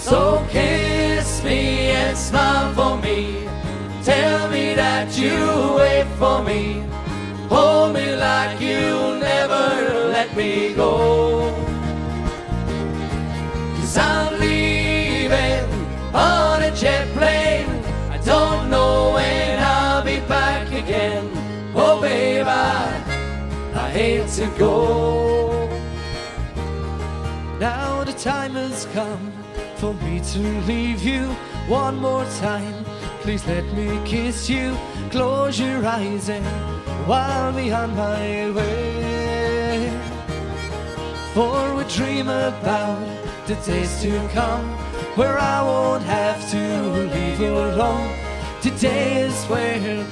So 0.03 0.47
kiss 0.51 1.43
me 1.43 1.91
and 1.91 2.17
smile 2.17 2.75
for 2.75 2.99
me. 3.03 3.49
Tell 4.05 4.51
me 4.51 4.75
that 4.75 5.19
you 5.19 5.77
wait 5.77 6.07
for 6.19 6.43
me. 6.43 6.85
Hold 7.49 7.95
me 7.95 8.15
like 8.15 8.61
you'll 8.61 9.19
never 9.19 9.65
let 10.13 10.37
me 10.37 10.75
go. 10.75 11.55
Cause 13.77 13.97
I'm 13.97 14.39
leaving 14.39 15.65
on 16.15 16.63
a 16.63 16.71
jet 16.75 17.09
plane. 17.17 17.69
I 18.11 18.19
don't 18.19 18.69
know 18.71 19.15
when 19.15 19.59
I'll 19.59 20.05
be 20.05 20.21
back 20.29 20.69
again. 20.73 21.31
Oh, 21.75 22.01
babe, 22.01 22.47
I, 22.47 23.03
I 23.75 23.91
hate 23.91 24.29
to 24.39 24.47
go. 24.59 25.69
Now 27.59 28.05
the 28.05 28.13
time 28.13 28.53
has 28.53 28.87
come 28.93 29.33
for 29.77 29.95
me 29.95 30.21
to 30.33 30.39
leave 30.63 31.03
you 31.03 31.27
one 31.67 31.97
more 31.97 32.25
time. 32.41 32.85
Please 33.23 33.47
let 33.47 33.65
me 33.75 34.01
kiss 34.05 34.49
you. 34.49 34.77
Close 35.11 35.59
your 35.59 35.85
eyes 35.85 36.29
and 36.29 36.45
while 37.09 37.53
me 37.53 37.73
on 37.73 37.97
my 37.97 38.51
way. 38.51 39.91
For 41.33 41.75
we 41.75 41.85
dream 41.85 42.29
about 42.29 43.01
the 43.47 43.55
days 43.67 44.03
to 44.03 44.11
come 44.35 44.67
where 45.17 45.39
I 45.39 45.63
won't 45.63 46.05
have 46.05 46.51
to 46.51 46.63
leave 47.15 47.41
you 47.41 47.55
alone. 47.57 48.13
Today 48.61 49.23
is 49.23 49.47
where 49.47 50.05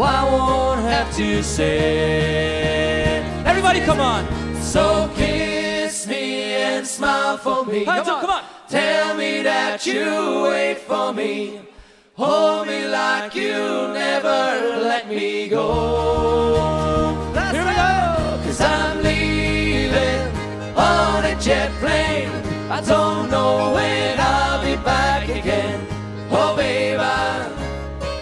I 0.00 0.24
won't 0.32 0.82
have 0.82 1.12
to 1.16 1.42
say. 1.42 3.24
Everybody, 3.44 3.80
come 3.80 3.98
on. 3.98 4.22
So 4.62 5.10
kiss 5.16 6.06
me 6.06 6.54
and 6.54 6.86
smile 6.86 7.36
for 7.36 7.64
me. 7.66 7.84
Hands 7.84 8.06
up, 8.06 8.20
come 8.20 8.30
on. 8.30 8.44
Tell 8.68 9.16
me 9.16 9.42
that 9.42 9.84
you 9.84 10.42
wait 10.44 10.78
for 10.78 11.12
me. 11.12 11.73
Hold 12.16 12.68
me 12.68 12.86
like 12.86 13.34
you 13.34 13.88
never 13.92 14.78
let 14.84 15.08
me 15.08 15.48
go. 15.48 17.32
Here 17.50 17.64
we 17.66 17.74
go. 17.74 18.40
Cause 18.44 18.60
I'm 18.60 19.02
leaving 19.02 20.28
on 20.76 21.24
a 21.24 21.34
jet 21.40 21.72
plane. 21.80 22.30
I 22.70 22.80
don't 22.82 23.28
know 23.32 23.74
when 23.74 24.16
I'll 24.20 24.62
be 24.64 24.76
back 24.84 25.28
again. 25.28 25.84
Oh, 26.30 26.54
babe, 26.54 27.00
I, 27.00 27.50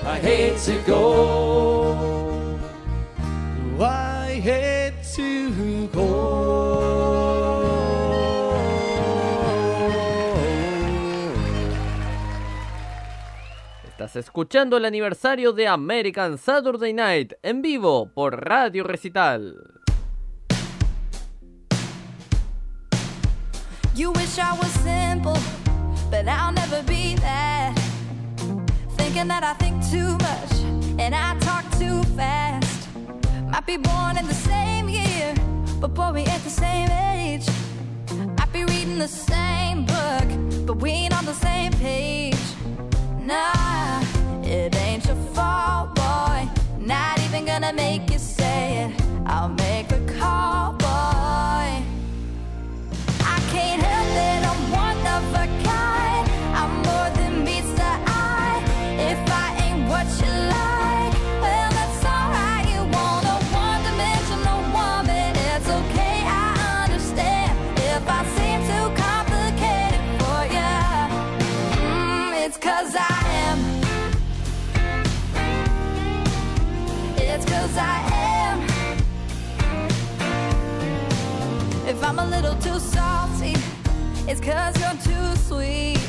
I 0.07 0.19
hate 0.19 0.57
to 0.61 0.81
go. 0.87 2.59
I 3.79 4.41
hate 4.43 4.95
to 5.17 5.87
go. 5.89 7.32
Estás 14.03 14.17
escuchando 14.17 14.79
el 14.79 14.85
aniversario 14.85 15.53
de 15.53 15.69
American 15.69 16.37
Saturday 16.37 16.93
Night 16.93 17.35
en 17.41 17.63
vivo 17.63 18.11
por 18.13 18.45
Radio 18.45 18.83
Recital. 18.83 19.55
You 23.95 24.11
wish 24.11 24.41
I 24.41 24.59
was 24.59 24.73
simple, 24.83 25.39
but 26.11 26.27
I'll 26.27 26.53
never 26.53 26.83
be 26.83 27.15
that. 27.21 27.79
Thinking 28.97 29.29
that 29.29 29.45
I 29.45 29.55
think 29.63 29.81
too 29.89 30.19
much 30.19 30.99
and 30.99 31.15
I 31.15 31.39
talk 31.39 31.65
too 31.79 32.03
fast. 32.17 32.89
Might 33.53 33.67
be 33.67 33.77
born 33.77 34.19
in 34.19 34.27
the 34.27 34.35
same 34.35 34.89
year, 34.89 35.33
but 35.81 35.95
boy, 35.95 36.11
we 36.11 36.21
ain't 36.23 36.43
the 36.43 36.51
same 36.51 36.91
age. 36.91 37.47
Might 38.37 38.53
be 38.53 38.65
reading 38.65 38.99
the 38.99 39.07
same 39.07 39.85
book, 39.85 40.67
but 40.67 40.79
we 40.79 40.91
ain't 40.91 41.17
on 41.17 41.25
the 41.25 41.35
same 41.35 41.73
page. 41.75 42.32
Nah, 43.25 44.03
it 44.43 44.75
ain't 44.75 45.05
your 45.07 45.15
fault, 45.33 45.95
boy. 45.95 46.49
Not 46.79 47.21
even 47.21 47.45
gonna 47.45 47.73
make 47.73 48.12
If 82.03 82.09
I'm 82.09 82.19
a 82.19 82.27
little 82.27 82.57
too 82.57 82.81
salty, 82.81 83.55
it's 84.27 84.41
cause 84.41 84.75
you're 84.81 84.91
too 85.05 85.37
sweet. 85.37 86.01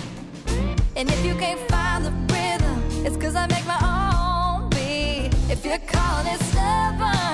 And 0.95 1.07
if 1.07 1.23
you 1.23 1.35
can't 1.35 1.59
find 1.69 2.03
the 2.03 2.09
rhythm, 2.33 3.05
it's 3.05 3.15
cause 3.15 3.35
I 3.35 3.45
make 3.45 3.63
my 3.67 3.77
own 3.93 4.71
beat. 4.71 5.29
If 5.51 5.63
you're 5.63 5.77
calling 5.77 6.33
it 6.33 6.39
stubborn, 6.45 7.32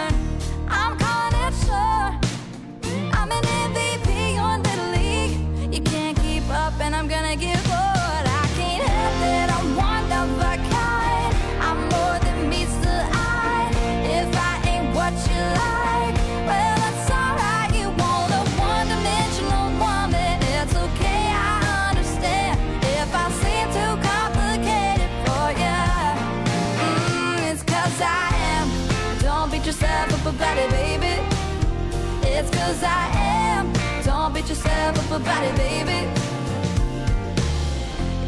I 32.84 33.10
am. 33.16 33.74
Don't 34.04 34.34
beat 34.34 34.48
yourself 34.50 34.98
up 34.98 35.22
about 35.22 35.44
it, 35.44 35.56
baby. 35.56 36.08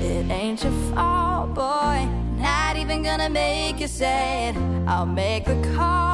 It 0.04 0.30
ain't 0.32 0.64
your 0.64 0.74
fault, 0.94 1.54
boy. 1.54 2.08
Not 2.38 2.78
even 2.78 3.04
gonna 3.04 3.30
make 3.30 3.80
you 3.80 3.88
sad. 3.88 4.56
I'll 4.88 5.06
make 5.06 5.46
the 5.46 5.60
call. 5.76 6.11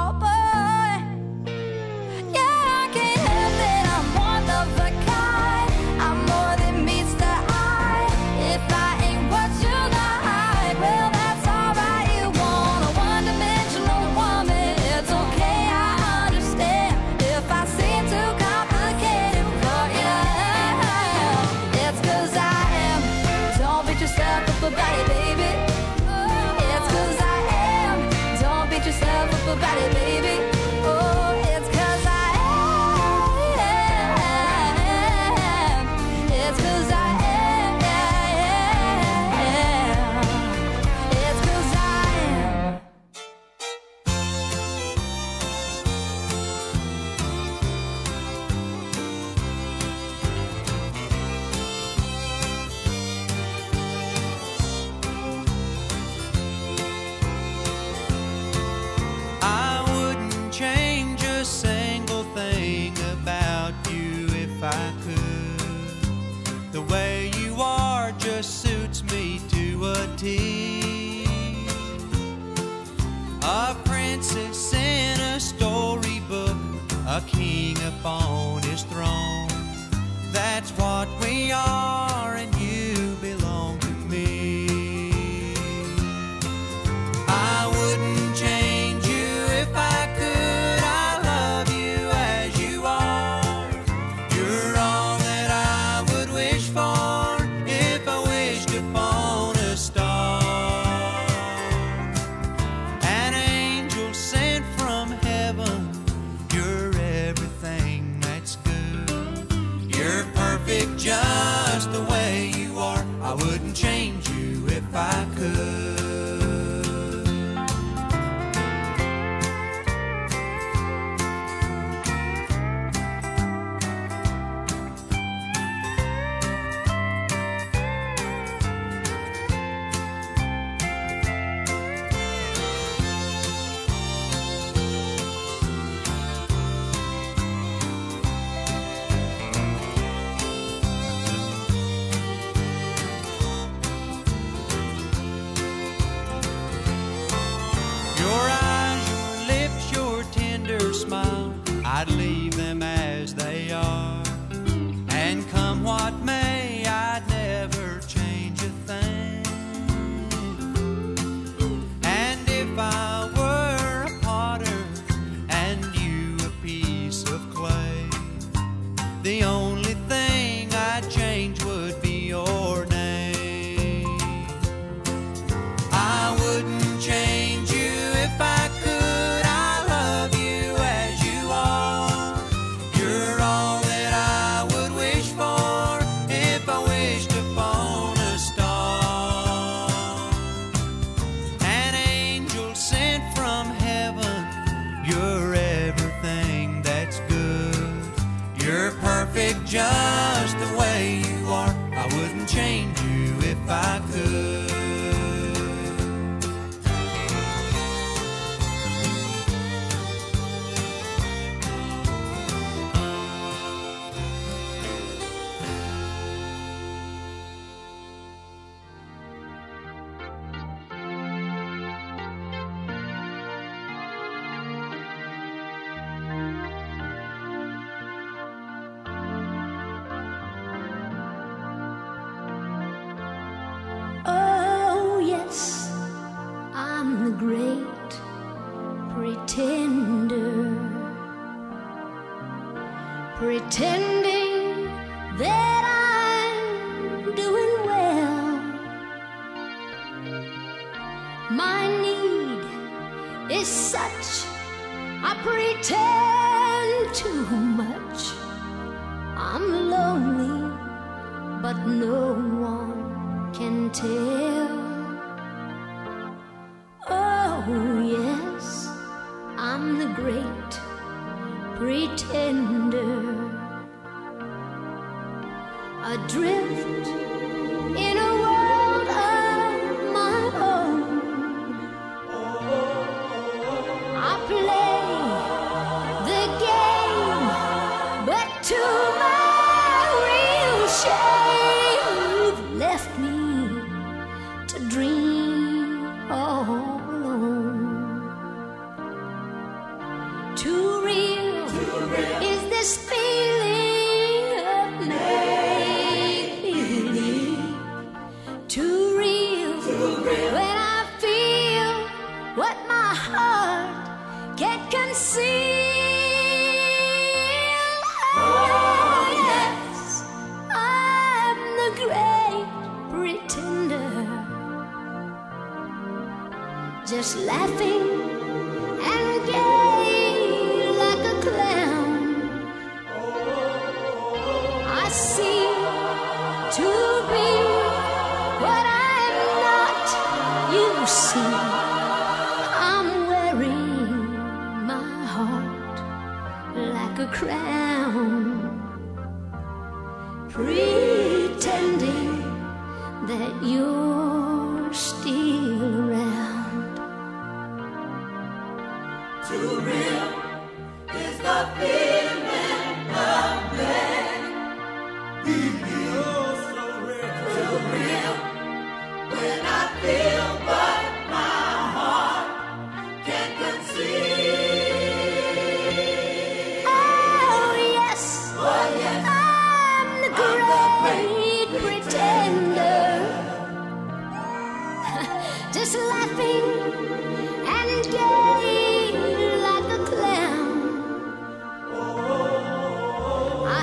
phone. 78.08 78.37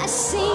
I 0.04 0.53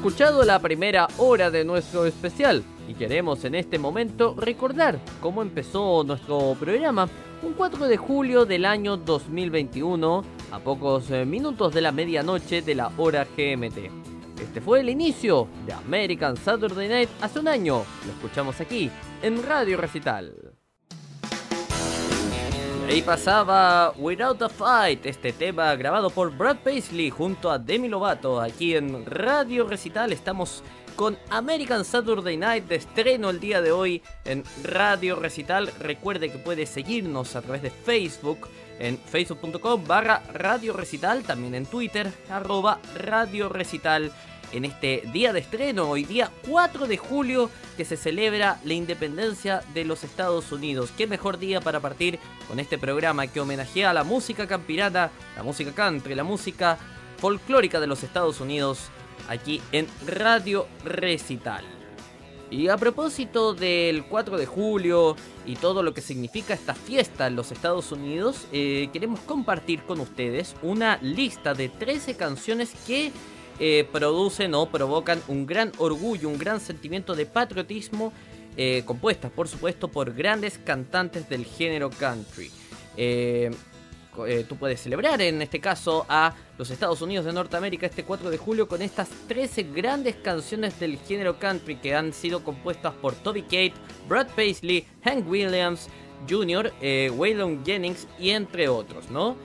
escuchado 0.00 0.44
la 0.44 0.58
primera 0.60 1.08
hora 1.18 1.50
de 1.50 1.62
nuestro 1.62 2.06
especial 2.06 2.64
y 2.88 2.94
queremos 2.94 3.44
en 3.44 3.54
este 3.54 3.78
momento 3.78 4.34
recordar 4.34 4.98
cómo 5.20 5.42
empezó 5.42 6.04
nuestro 6.04 6.56
programa 6.58 7.06
un 7.42 7.52
4 7.52 7.86
de 7.86 7.98
julio 7.98 8.46
del 8.46 8.64
año 8.64 8.96
2021 8.96 10.24
a 10.52 10.58
pocos 10.60 11.10
eh, 11.10 11.26
minutos 11.26 11.74
de 11.74 11.82
la 11.82 11.92
medianoche 11.92 12.62
de 12.62 12.74
la 12.76 12.90
hora 12.96 13.24
GMT. 13.24 13.76
Este 14.40 14.62
fue 14.62 14.80
el 14.80 14.88
inicio 14.88 15.48
de 15.66 15.74
American 15.74 16.34
Saturday 16.34 16.88
Night 16.88 17.10
hace 17.20 17.38
un 17.38 17.48
año. 17.48 17.82
Lo 18.06 18.12
escuchamos 18.12 18.58
aquí 18.58 18.90
en 19.20 19.42
Radio 19.42 19.76
Recital. 19.76 20.49
Ahí 22.90 23.02
pasaba 23.02 23.92
Without 23.98 24.42
a 24.42 24.48
Fight, 24.48 25.06
este 25.06 25.32
tema 25.32 25.76
grabado 25.76 26.10
por 26.10 26.36
Brad 26.36 26.56
Paisley 26.56 27.08
junto 27.08 27.48
a 27.48 27.56
Demi 27.56 27.88
Lovato. 27.88 28.40
Aquí 28.40 28.74
en 28.74 29.06
Radio 29.06 29.64
Recital 29.64 30.12
estamos 30.12 30.64
con 30.96 31.16
American 31.28 31.84
Saturday 31.84 32.36
Night 32.36 32.64
de 32.64 32.74
estreno 32.74 33.30
el 33.30 33.38
día 33.38 33.62
de 33.62 33.70
hoy 33.70 34.02
en 34.24 34.42
Radio 34.64 35.14
Recital. 35.14 35.70
Recuerde 35.78 36.32
que 36.32 36.38
puede 36.38 36.66
seguirnos 36.66 37.36
a 37.36 37.42
través 37.42 37.62
de 37.62 37.70
Facebook 37.70 38.48
en 38.80 38.98
facebook.com 38.98 39.84
barra 39.86 40.24
Radio 40.34 40.72
Recital, 40.72 41.22
también 41.22 41.54
en 41.54 41.66
Twitter, 41.66 42.12
arroba 42.28 42.80
Radio 42.96 43.48
Recital 43.48 44.10
en 44.52 44.64
este 44.64 45.02
día 45.12 45.32
de 45.32 45.40
estreno, 45.40 45.88
hoy 45.88 46.04
día 46.04 46.30
4 46.48 46.86
de 46.86 46.96
julio, 46.96 47.50
que 47.76 47.84
se 47.84 47.96
celebra 47.96 48.60
la 48.64 48.74
independencia 48.74 49.62
de 49.74 49.84
los 49.84 50.04
Estados 50.04 50.52
Unidos. 50.52 50.92
Qué 50.96 51.06
mejor 51.06 51.38
día 51.38 51.60
para 51.60 51.80
partir 51.80 52.18
con 52.48 52.60
este 52.60 52.78
programa 52.78 53.26
que 53.26 53.40
homenajea 53.40 53.90
a 53.90 53.94
la 53.94 54.04
música 54.04 54.46
campirana, 54.46 55.10
la 55.36 55.42
música 55.42 55.72
country, 55.72 56.14
la 56.14 56.24
música 56.24 56.78
folclórica 57.18 57.80
de 57.80 57.86
los 57.86 58.02
Estados 58.02 58.40
Unidos, 58.40 58.88
aquí 59.28 59.60
en 59.72 59.86
Radio 60.06 60.66
Recital. 60.84 61.64
Y 62.50 62.66
a 62.66 62.76
propósito 62.76 63.54
del 63.54 64.04
4 64.06 64.36
de 64.36 64.46
julio 64.46 65.14
y 65.46 65.54
todo 65.54 65.84
lo 65.84 65.94
que 65.94 66.00
significa 66.00 66.52
esta 66.52 66.74
fiesta 66.74 67.28
en 67.28 67.36
los 67.36 67.52
Estados 67.52 67.92
Unidos, 67.92 68.48
eh, 68.50 68.90
queremos 68.92 69.20
compartir 69.20 69.84
con 69.84 70.00
ustedes 70.00 70.56
una 70.60 70.98
lista 71.00 71.54
de 71.54 71.68
13 71.68 72.16
canciones 72.16 72.72
que 72.88 73.12
eh, 73.60 73.86
producen 73.92 74.54
o 74.54 74.66
provocan 74.70 75.22
un 75.28 75.46
gran 75.46 75.70
orgullo, 75.78 76.28
un 76.28 76.38
gran 76.38 76.60
sentimiento 76.60 77.14
de 77.14 77.26
patriotismo, 77.26 78.12
eh, 78.56 78.82
compuestas 78.84 79.30
por 79.30 79.48
supuesto 79.48 79.88
por 79.88 80.12
grandes 80.12 80.58
cantantes 80.58 81.28
del 81.28 81.44
género 81.44 81.88
country. 81.88 82.50
Eh, 82.96 83.50
eh, 84.26 84.44
tú 84.48 84.56
puedes 84.56 84.80
celebrar 84.80 85.22
en 85.22 85.40
este 85.40 85.60
caso 85.60 86.04
a 86.08 86.34
los 86.58 86.68
Estados 86.70 87.00
Unidos 87.00 87.24
de 87.24 87.32
Norteamérica 87.32 87.86
este 87.86 88.04
4 88.04 88.28
de 88.28 88.38
julio 88.38 88.66
con 88.66 88.82
estas 88.82 89.08
13 89.28 89.62
grandes 89.74 90.16
canciones 90.16 90.78
del 90.80 90.98
género 90.98 91.38
country 91.38 91.76
que 91.76 91.94
han 91.94 92.12
sido 92.12 92.42
compuestas 92.42 92.92
por 92.94 93.14
Toby 93.14 93.42
Kate, 93.42 93.74
Brad 94.08 94.26
Paisley, 94.34 94.84
Hank 95.04 95.28
Williams 95.28 95.88
Jr., 96.28 96.72
Waylon 97.16 97.64
Jennings 97.64 98.06
y 98.18 98.30
entre 98.30 98.68
otros, 98.68 99.10
¿no? 99.10 99.36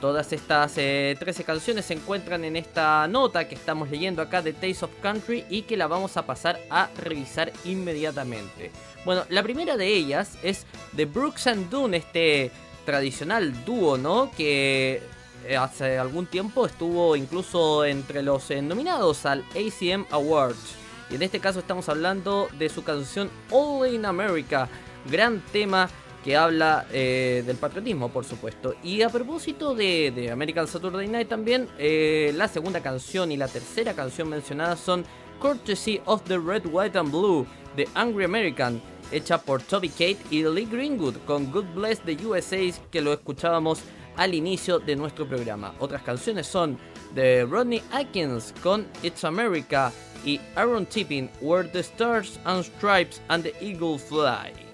Todas 0.00 0.32
estas 0.32 0.72
eh, 0.78 1.14
13 1.18 1.44
canciones 1.44 1.84
se 1.84 1.94
encuentran 1.94 2.44
en 2.44 2.56
esta 2.56 3.06
nota 3.06 3.46
que 3.46 3.54
estamos 3.54 3.90
leyendo 3.90 4.22
acá 4.22 4.40
de 4.40 4.54
Taste 4.54 4.86
of 4.86 4.90
Country 5.02 5.44
y 5.50 5.62
que 5.62 5.76
la 5.76 5.88
vamos 5.88 6.16
a 6.16 6.24
pasar 6.24 6.58
a 6.70 6.88
revisar 6.96 7.52
inmediatamente. 7.64 8.70
Bueno, 9.04 9.24
la 9.28 9.42
primera 9.42 9.76
de 9.76 9.86
ellas 9.88 10.38
es 10.42 10.64
The 10.96 11.04
Brooks 11.04 11.46
and 11.48 11.68
Dunn, 11.68 11.92
este 11.92 12.50
tradicional 12.86 13.64
dúo, 13.66 13.98
¿no? 13.98 14.30
Que 14.34 15.02
eh, 15.46 15.56
hace 15.56 15.98
algún 15.98 16.26
tiempo 16.26 16.64
estuvo 16.64 17.14
incluso 17.14 17.84
entre 17.84 18.22
los 18.22 18.50
eh, 18.50 18.62
nominados 18.62 19.26
al 19.26 19.44
ACM 19.50 20.06
Awards. 20.10 20.76
Y 21.10 21.16
en 21.16 21.22
este 21.22 21.40
caso 21.40 21.60
estamos 21.60 21.90
hablando 21.90 22.48
de 22.58 22.70
su 22.70 22.84
canción 22.84 23.30
All 23.50 23.92
in 23.92 24.06
America, 24.06 24.66
gran 25.10 25.40
tema 25.52 25.90
que 26.24 26.36
habla 26.36 26.86
eh, 26.92 27.42
del 27.46 27.56
patriotismo, 27.56 28.10
por 28.10 28.24
supuesto. 28.24 28.74
Y 28.82 29.02
a 29.02 29.08
propósito 29.08 29.74
de, 29.74 30.12
de 30.14 30.30
American 30.30 30.66
Saturday 30.66 31.08
Night 31.08 31.28
también, 31.28 31.68
eh, 31.78 32.32
la 32.34 32.48
segunda 32.48 32.80
canción 32.80 33.32
y 33.32 33.36
la 33.36 33.48
tercera 33.48 33.94
canción 33.94 34.28
mencionadas 34.28 34.80
son 34.80 35.04
Courtesy 35.40 36.00
of 36.04 36.22
the 36.24 36.38
Red, 36.38 36.66
White 36.66 36.98
and 36.98 37.10
Blue, 37.10 37.46
The 37.76 37.88
Angry 37.94 38.24
American, 38.24 38.82
hecha 39.10 39.38
por 39.38 39.62
Toby 39.62 39.88
Kate 39.88 40.18
y 40.30 40.42
Lee 40.44 40.66
Greenwood, 40.66 41.16
con 41.26 41.50
Good 41.50 41.74
Bless 41.74 42.00
the 42.00 42.16
USA, 42.26 42.58
que 42.90 43.00
lo 43.00 43.12
escuchábamos 43.12 43.80
al 44.16 44.34
inicio 44.34 44.78
de 44.78 44.96
nuestro 44.96 45.26
programa. 45.26 45.74
Otras 45.78 46.02
canciones 46.02 46.46
son 46.46 46.78
de 47.14 47.46
Rodney 47.46 47.82
Atkins 47.92 48.52
con 48.62 48.86
It's 49.02 49.24
America 49.24 49.92
y 50.24 50.38
Aaron 50.56 50.84
Tipping, 50.84 51.30
Where 51.40 51.66
the 51.68 51.80
Stars 51.80 52.38
and 52.44 52.62
Stripes 52.62 53.20
and 53.28 53.42
the 53.42 53.54
Eagle 53.60 53.98
Fly. 53.98 54.69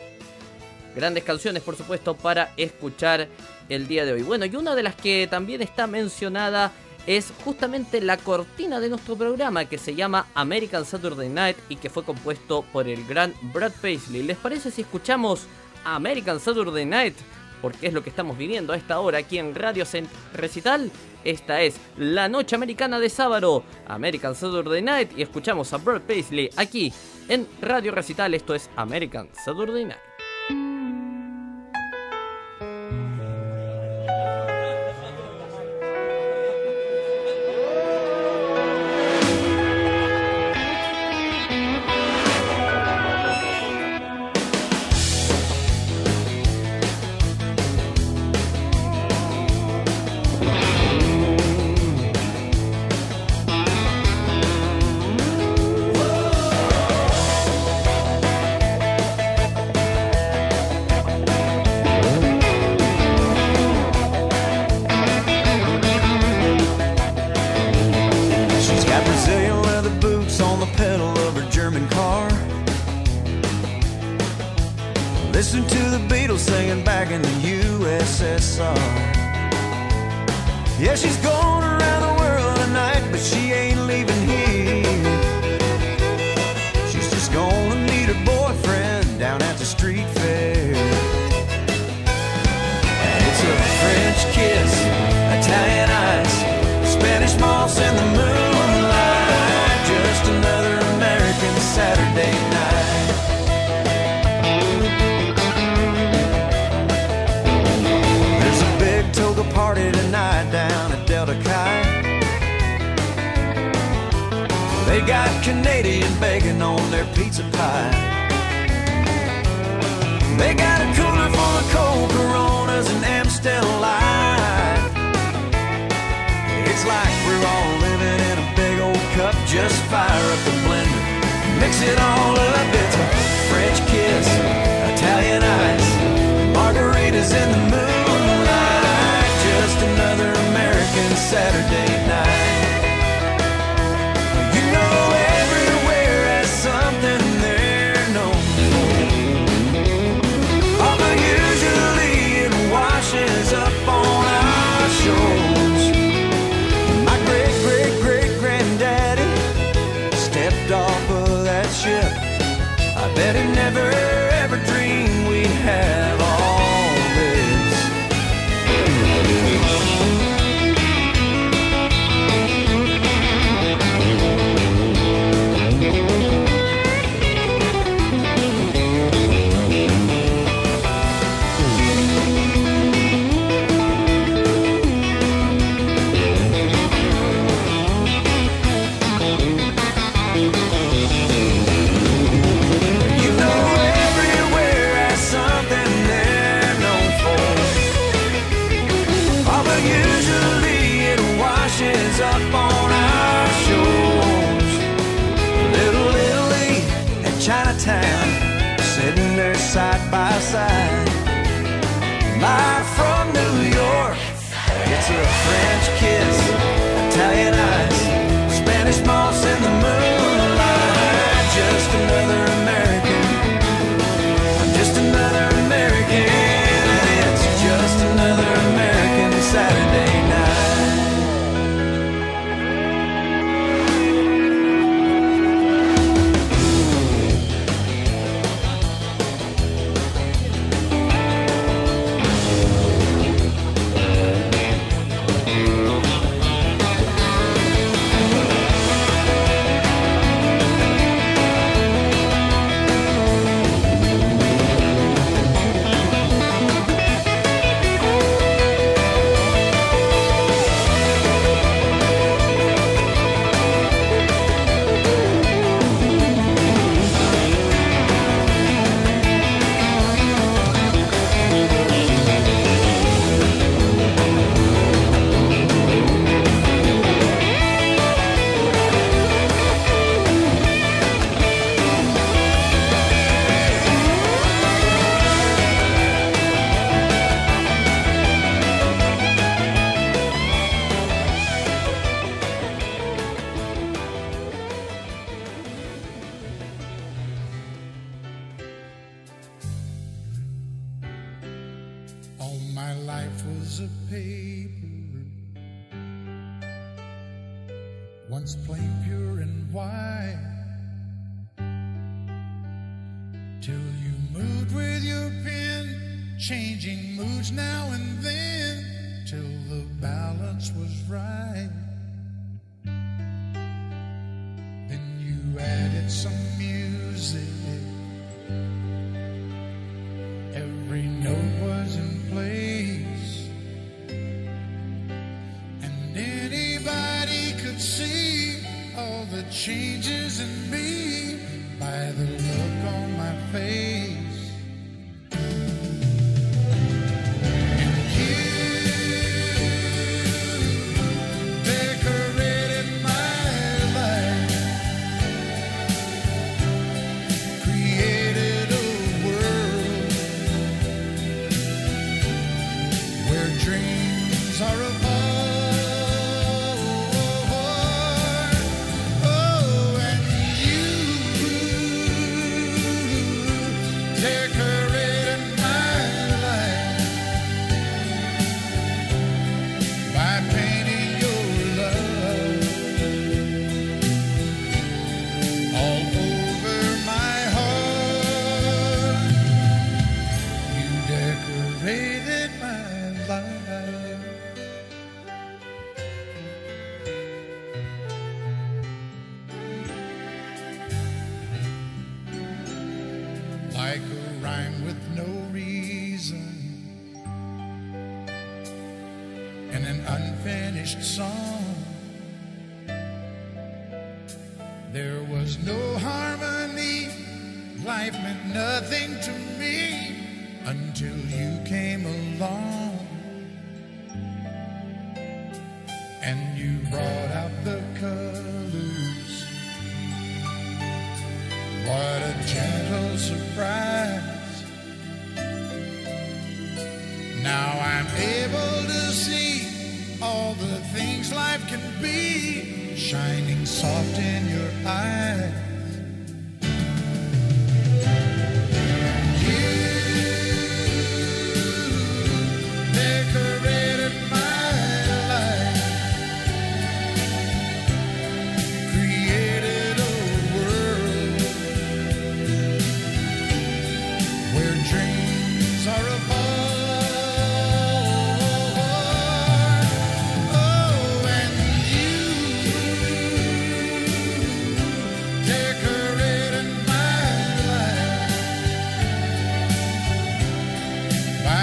Grandes 0.97 1.25
canciones, 1.25 1.63
por 1.63 1.77
supuesto, 1.77 2.15
para 2.15 2.55
escuchar 2.57 3.29
el 3.69 3.87
día 3.87 4.07
de 4.07 4.15
hoy. 4.15 4.23
Bueno, 4.23 4.47
y 4.47 4.57
una 4.57 4.75
de 4.75 4.83
las 4.83 4.97
que 4.97 5.29
también 5.31 5.61
está 5.61 5.87
mencionada 5.87 6.73
es 7.07 7.35
justamente 7.45 8.01
la 8.01 8.17
cortina 8.17 8.81
de 8.81 8.89
nuestro 8.89 9.15
programa 9.15 9.67
que 9.67 9.77
se 9.77 9.95
llama 9.95 10.27
American 10.35 10.87
Saturday 10.87 11.29
Night 11.29 11.59
y 11.69 11.77
que 11.77 11.91
fue 11.91 12.03
compuesto 12.03 12.65
por 12.73 12.89
el 12.89 13.07
gran 13.07 13.35
Brad 13.53 13.73
Paisley. 13.83 14.23
¿Les 14.23 14.39
parece 14.39 14.71
si 14.71 14.81
escuchamos 14.81 15.47
American 15.85 16.41
Saturday 16.41 16.87
Night? 16.87 17.15
Porque 17.61 17.89
es 17.89 17.93
lo 17.93 18.03
que 18.03 18.09
estamos 18.11 18.39
viviendo 18.39 18.73
a 18.73 18.77
esta 18.77 18.99
hora 18.99 19.19
aquí 19.19 19.37
en 19.39 19.55
Radio 19.55 19.85
Recital. 20.33 20.91
Esta 21.25 21.61
es 21.61 21.77
la 21.99 22.29
noche 22.31 22.57
americana 22.57 22.99
de 22.99 23.11
sábado, 23.11 23.65
American 23.87 24.35
Saturday 24.35 24.81
Night, 24.81 25.11
y 25.15 25.23
escuchamos 25.23 25.73
a 25.75 25.77
Brad 25.77 26.01
Paisley 26.03 26.49
aquí 26.57 26.91
en 27.29 27.47
Radio 27.61 27.93
Recital. 27.93 28.33
Esto 28.33 28.55
es 28.55 28.71
American 28.77 29.29
Saturday 29.45 29.85
Night. 29.85 30.16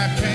By 0.03 0.09
painting 0.15 0.32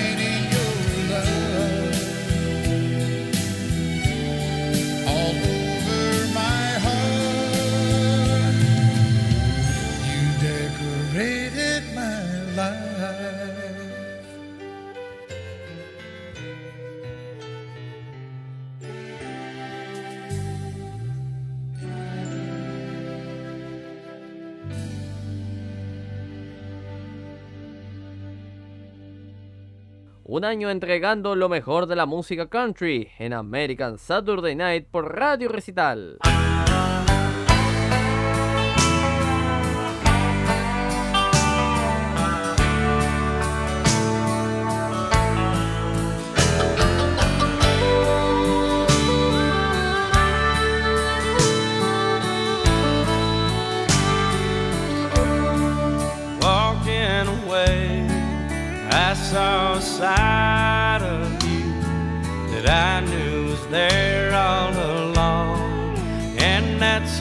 Un 30.38 30.44
año 30.44 30.70
entregando 30.70 31.34
lo 31.34 31.48
mejor 31.48 31.86
de 31.86 31.96
la 31.96 32.06
música 32.06 32.48
country 32.48 33.08
en 33.18 33.32
American 33.32 33.98
Saturday 33.98 34.54
Night 34.54 34.86
por 34.88 35.16
Radio 35.16 35.48
Recital. 35.48 36.16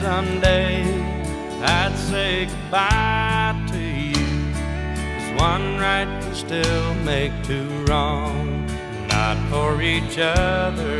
Someday 0.08 0.72
I'd 1.60 1.94
say 2.10 2.46
goodbye 2.46 3.54
to 3.72 3.82
you. 4.12 4.30
'Cause 5.04 5.30
one 5.50 5.66
right 5.84 6.08
can 6.20 6.34
still 6.46 6.88
make 7.12 7.32
two 7.50 7.68
wrong. 7.86 8.46
Not 9.14 9.36
for 9.50 9.70
each 9.94 10.16
other, 10.18 10.98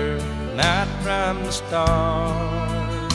not 0.65 0.89
from 1.05 1.33
the 1.47 1.55
start. 1.63 3.11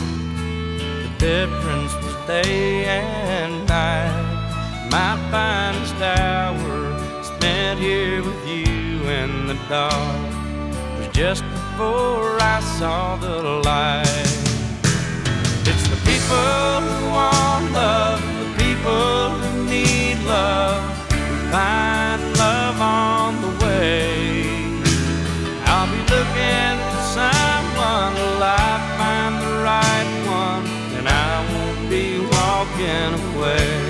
The 1.03 1.11
difference 1.29 1.93
was 2.03 2.15
day 2.35 2.85
and 2.99 3.53
night. 3.79 4.29
My 4.95 5.13
finest 5.31 5.99
hour 6.21 6.77
spent 7.31 7.77
here 7.87 8.19
with 8.27 8.43
you 8.55 8.71
in 9.21 9.31
the 9.49 9.57
dark 9.73 10.31
was 10.97 11.09
just 11.21 11.43
before 11.55 12.31
I 12.55 12.59
saw 12.79 13.15
the 13.25 13.37
light. 13.69 14.32
People 16.23 16.81
who 16.81 17.09
want 17.09 17.73
love, 17.73 18.21
the 18.39 18.63
people 18.63 19.29
who 19.41 19.65
need 19.65 20.17
love, 20.23 20.81
find 21.51 22.21
love 22.37 22.79
on 22.79 23.41
the 23.41 23.65
way. 23.65 24.23
I'll 25.65 25.87
be 25.91 25.99
looking 26.15 26.75
for 26.87 27.03
someone 27.19 28.15
till 28.15 28.41
I 28.41 28.71
find 28.97 29.33
the 29.43 29.51
right 29.67 30.09
one, 30.31 30.65
and 30.97 31.09
I 31.09 31.43
won't 31.51 31.89
be 31.89 32.19
walking 32.19 33.35
away. 33.35 33.82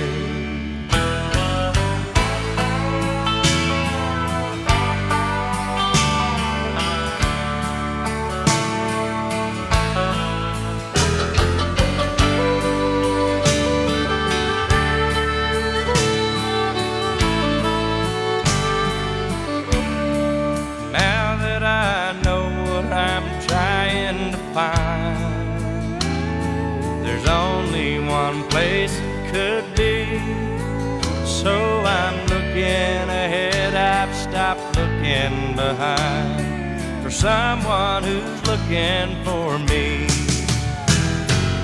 Behind 35.56 37.04
for 37.04 37.12
someone 37.12 38.04
who's 38.04 38.42
looking 38.48 39.10
for 39.24 39.60
me. 39.60 40.06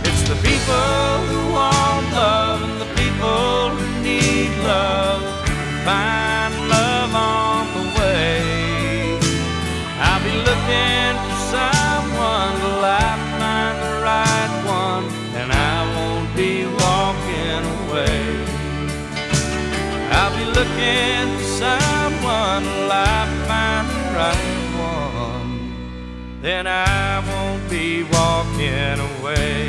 It's 0.07 0.24
the 0.28 0.38
people 0.49 0.99
who 1.30 1.53
want 1.53 2.06
love 2.14 2.61
and 2.61 2.82
the 2.82 2.91
people 3.02 3.70
who 3.76 4.03
need 4.03 4.52
love. 4.64 5.22
Find 5.86 6.53
love 6.70 7.14
on 7.16 7.61
the 7.78 7.86
way. 7.99 9.20
I'll 10.07 10.24
be 10.24 10.36
looking 10.49 11.14
for 11.26 11.40
someone 11.56 12.53
till 12.61 12.84
I 12.84 13.11
find 13.40 13.76
the 13.86 13.94
right 14.10 14.53
one, 14.84 15.06
and 15.40 15.52
I 15.52 15.78
won't 15.95 16.36
be 16.36 16.66
walking 16.84 17.61
away. 17.80 18.20
I'll 20.11 20.36
be 20.38 20.45
looking 20.57 21.38
for 21.38 21.48
someone 21.64 22.64
the 22.64 23.39
right 24.19 24.35
one, 24.75 26.41
then 26.41 26.67
I 26.67 27.23
won't 27.29 27.69
be 27.69 28.03
walking 28.03 28.99
away. 29.11 29.68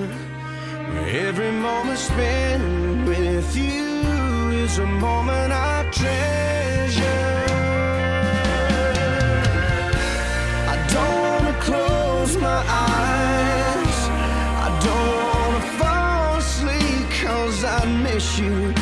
Every 0.93 1.51
moment 1.51 1.97
spent 1.97 3.07
with 3.07 3.55
you 3.55 4.49
is 4.63 4.77
a 4.77 4.85
moment 4.85 5.53
I 5.53 5.89
treasure. 5.89 7.05
I 10.67 10.75
don't 10.93 11.21
wanna 11.23 11.59
close 11.61 12.35
my 12.37 12.61
eyes. 12.67 13.99
I 14.67 14.69
don't 14.87 15.23
wanna 15.31 15.63
fall 15.79 16.37
asleep 16.37 17.09
cause 17.23 17.63
I 17.63 17.85
miss 18.03 18.37
you. 18.37 18.73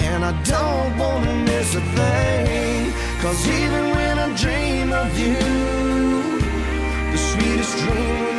And 0.00 0.24
I 0.24 0.32
don't 0.44 0.96
wanna 0.96 1.34
miss 1.50 1.74
a 1.74 1.80
thing. 1.80 2.92
Cause 3.20 3.48
even 3.48 3.90
when 3.90 4.18
I 4.18 4.28
dream 4.36 4.92
of 4.92 5.18
you, 5.18 5.34
the 7.10 7.18
sweetest 7.18 7.76
dream 7.78 8.35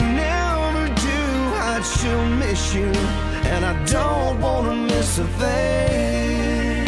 still 2.07 2.25
miss 2.37 2.73
you, 2.73 2.91
and 3.53 3.65
I 3.65 3.73
don't 3.85 4.39
wanna 4.39 4.75
miss 4.75 5.19
a 5.19 5.27
thing. 5.41 6.85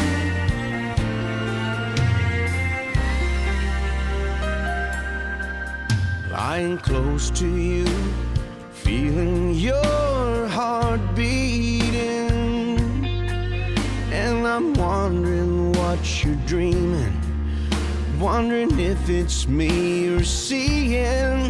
Lying 6.32 6.78
close 6.78 7.30
to 7.42 7.48
you, 7.48 7.86
feeling 8.72 9.54
your 9.56 10.48
heart 10.48 11.02
beating, 11.16 12.80
and 14.22 14.48
I'm 14.48 14.74
wondering 14.74 15.74
what 15.74 16.00
you're 16.24 16.44
dreaming. 16.54 17.16
Wondering 18.20 18.80
if 18.80 19.10
it's 19.10 19.48
me 19.48 20.06
you're 20.06 20.24
seeing. 20.46 21.42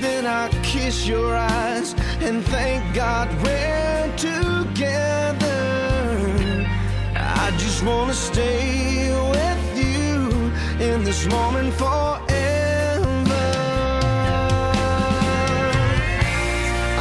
Then 0.00 0.26
I 0.26 0.48
kiss 0.62 1.06
your 1.06 1.34
eyes 1.34 1.94
and 2.20 2.44
thank 2.46 2.94
God 2.94 3.28
we're 3.42 4.12
together. 4.16 5.62
I 7.14 7.50
just 7.58 7.84
wanna 7.84 8.14
stay 8.14 9.10
with 9.34 9.64
you 9.76 10.52
in 10.84 11.04
this 11.04 11.26
moment 11.26 11.72
forever. 11.74 13.46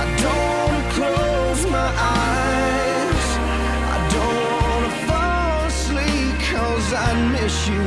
I 0.01 0.05
don't 0.23 0.47
wanna 0.49 0.83
close 0.97 1.61
my 1.71 1.89
eyes. 2.19 3.25
I 3.95 3.97
don't 4.15 4.37
wanna 4.67 4.93
fall 5.07 5.65
asleep 5.67 6.35
cause 6.51 6.93
I 6.93 7.09
miss 7.35 7.67
you. 7.67 7.85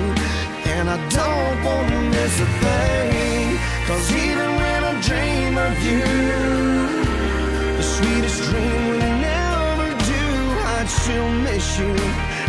And 0.75 0.89
I 0.89 0.99
don't 1.09 1.59
wanna 1.65 2.01
miss 2.11 2.41
a 2.41 2.49
thing. 2.63 3.59
Cause 3.87 4.13
even 4.13 4.49
when 4.61 4.85
I 4.85 5.01
dream 5.01 5.59
of 5.59 5.75
you, 5.89 7.08
sweetest 7.99 8.43
dream 8.45 8.83
we 8.93 8.99
never 9.31 9.89
do, 10.15 10.25
I'd 10.75 10.89
still 11.01 11.31
miss 11.47 11.67
you. 11.81 11.95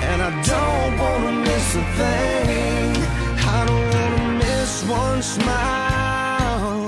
And 0.10 0.20
I 0.30 0.32
don't 0.54 0.94
wanna 1.04 1.34
miss 1.48 1.68
a 1.84 1.86
thing. 2.00 2.90
I 3.56 3.60
don't 3.68 3.88
wanna 3.96 4.26
miss 4.46 4.72
one 5.04 5.22
smile. 5.36 6.82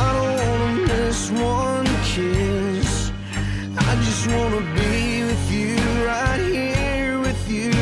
I 0.00 0.04
don't 0.16 0.34
wanna 0.40 0.72
miss 0.92 1.20
one 1.30 1.88
kiss. 2.10 2.90
I 3.88 3.90
just 4.06 4.24
wanna 4.34 4.62
be 4.78 4.94
with 5.28 5.46
you, 5.58 5.76
right 6.10 6.42
here 6.56 7.20
with 7.26 7.42
you, 7.56 7.72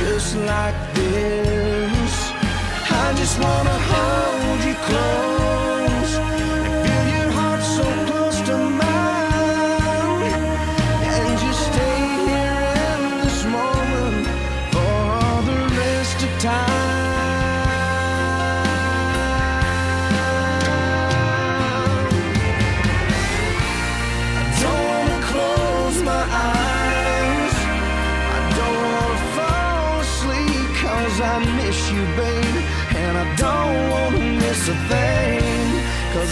just 0.00 0.30
like 0.52 0.78
this. 0.98 2.12
I 3.04 3.06
just 3.20 3.36
wanna 3.44 3.76
hold 3.90 4.60
you 4.68 4.76
close 4.88 5.47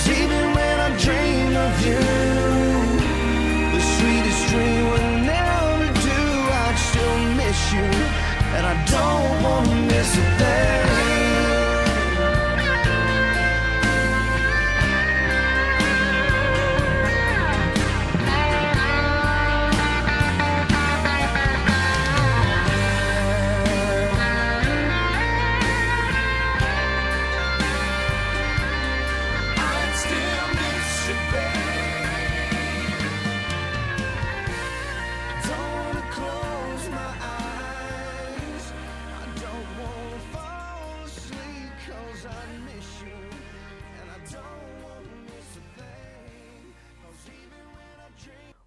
even 0.08 0.54
when 0.54 0.80
I 0.80 0.90
dream 0.98 1.56
of 1.56 1.74
you, 1.86 1.98
the 3.74 3.82
sweetest 3.96 4.42
dream 4.50 4.86
never 5.26 5.92
do. 6.08 6.20
I'd 6.64 6.78
still 6.88 7.18
miss 7.40 7.60
you. 7.72 7.90
And 8.56 8.64
I 8.66 8.74
don't 8.94 9.42
wanna 9.42 9.74
miss 9.90 10.16
a 10.16 10.38
thing. 10.38 10.85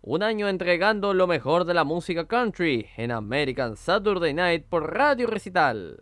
Un 0.10 0.23
año 0.23 0.48
entregando 0.48 1.14
lo 1.14 1.27
mejor 1.27 1.65
de 1.65 1.76
la 1.76 1.84
música 1.84 2.26
country 2.26 2.88
en 2.98 3.11
American 3.11 3.77
Saturday 3.77 4.34
Night 4.34 4.65
por 4.68 4.91
Radio 4.91 5.27
Recital. 5.27 5.99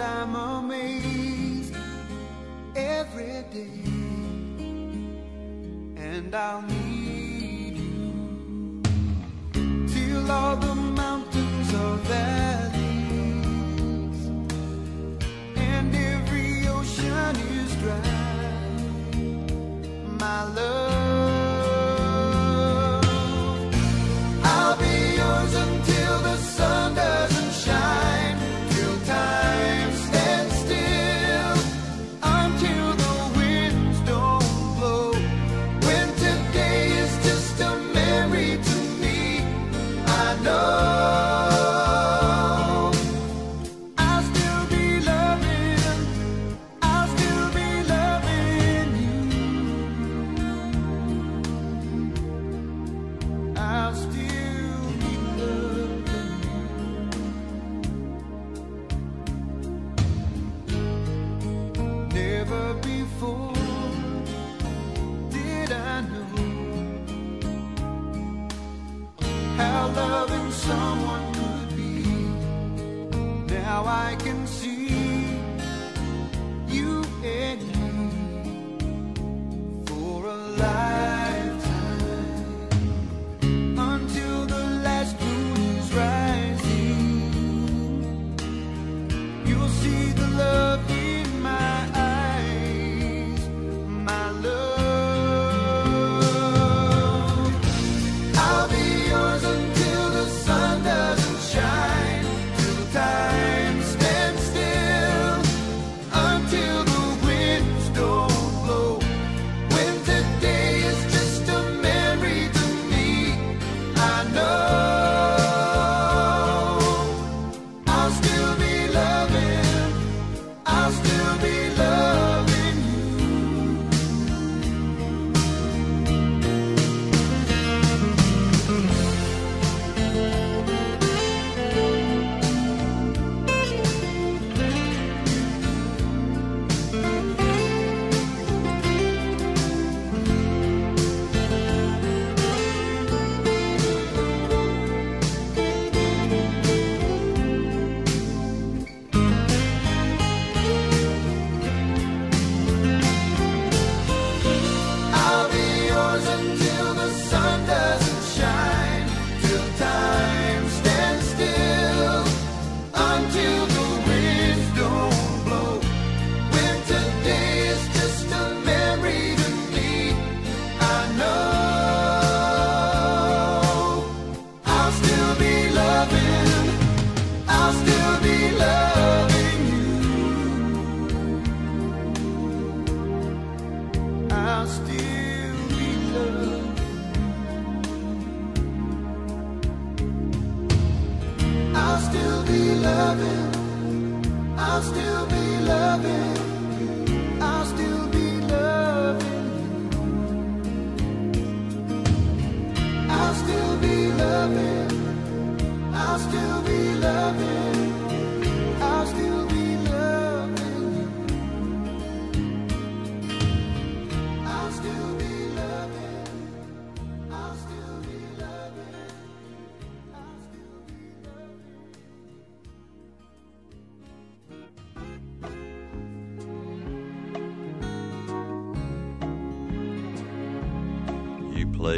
I'm 0.00 0.34
amazed 0.34 1.74
every 2.74 3.44
day, 3.52 3.84
and 5.96 6.34
I'll. 6.34 6.79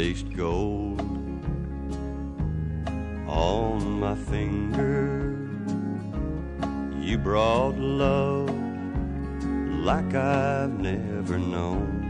placed 0.03 0.33
gold 0.35 0.99
on 3.25 4.01
my 4.01 4.15
finger. 4.15 5.33
You 6.99 7.17
brought 7.17 7.77
love 7.77 8.49
like 9.89 10.13
I've 10.13 10.77
never 10.77 11.37
known. 11.37 12.01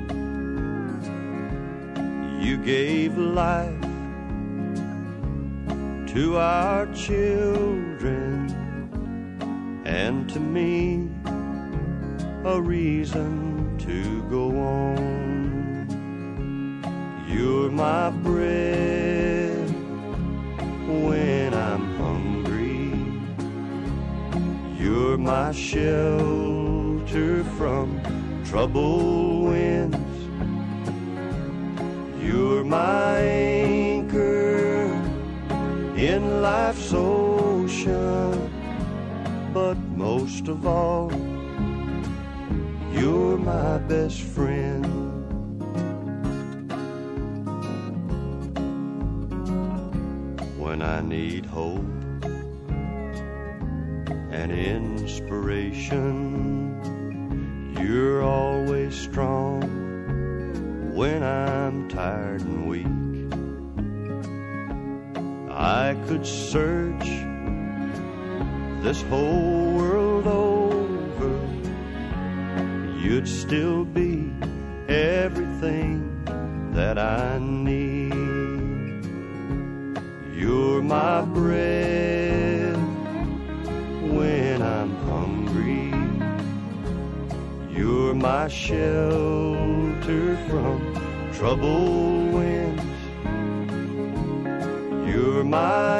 You 2.41 2.57
gave 2.57 3.15
life 3.15 3.79
to 6.13 6.37
our 6.37 6.87
children 6.95 8.49
and 9.85 10.27
to 10.29 10.39
me 10.39 11.11
a 12.43 12.59
reason 12.59 13.42
my 17.73 18.11
bread 18.11 19.67
when 21.03 21.53
I'm 21.55 21.95
hungry. 21.97 22.93
You're 24.77 25.17
my 25.17 25.51
shelter 25.51 27.43
from 27.57 27.99
trouble 28.45 29.45
winds. 29.45 29.97
You're 32.23 32.63
my 32.63 33.17
anchor 33.17 34.83
in 35.97 36.41
life's 36.43 36.93
ocean. 36.93 38.51
But 39.51 39.77
most 39.97 40.47
of 40.47 40.67
all, 40.67 41.11
you're 42.93 43.37
my 43.37 43.79
best 43.79 44.21
friend. 44.21 44.52
Could 66.23 66.31
search 66.31 67.09
this 68.81 69.01
whole 69.03 69.73
world 69.73 70.25
over, 70.25 71.33
you'd 72.97 73.27
still 73.27 73.83
be 73.83 74.31
everything 74.87 76.23
that 76.71 76.97
I 76.97 77.39
need. 77.39 78.13
You're 80.33 80.81
my 80.81 81.21
bread 81.23 82.75
when 84.17 84.61
I'm 84.61 84.95
hungry. 85.11 85.91
You're 87.69 88.15
my 88.15 88.47
shelter 88.47 90.37
from 90.47 91.31
troubled 91.33 92.33
winds. 92.33 92.83
You're 95.05 95.43
my 95.43 95.92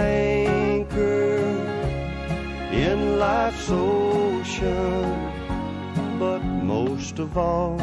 ocean. 3.69 5.03
But 6.19 6.39
most 6.39 7.19
of 7.19 7.37
all, 7.37 7.77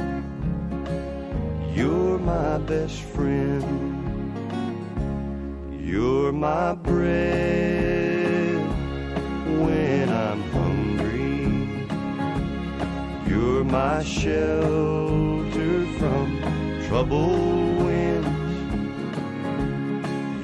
you're 1.74 2.19
my 2.19 2.59
best 2.59 3.01
friend. 3.15 3.65
You're 5.81 6.32
my 6.32 6.74
bread 6.74 8.61
when 9.62 10.09
I'm 10.09 10.43
hungry. 10.59 11.48
You're 13.28 13.65
my 13.65 14.02
shelter 14.05 15.86
from 15.98 16.27
trouble 16.89 17.74
winds. 17.85 18.28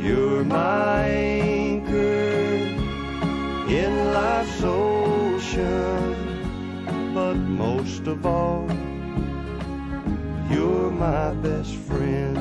You're 0.04 0.44
my 0.44 1.04
anchor 1.04 2.06
in 3.68 4.12
life's 4.12 4.62
ocean. 4.62 4.95
But 5.56 7.36
most 7.36 8.06
of 8.06 8.26
all, 8.26 8.66
you're 10.50 10.90
my 10.90 11.32
best 11.40 11.74
friend. 11.88 12.36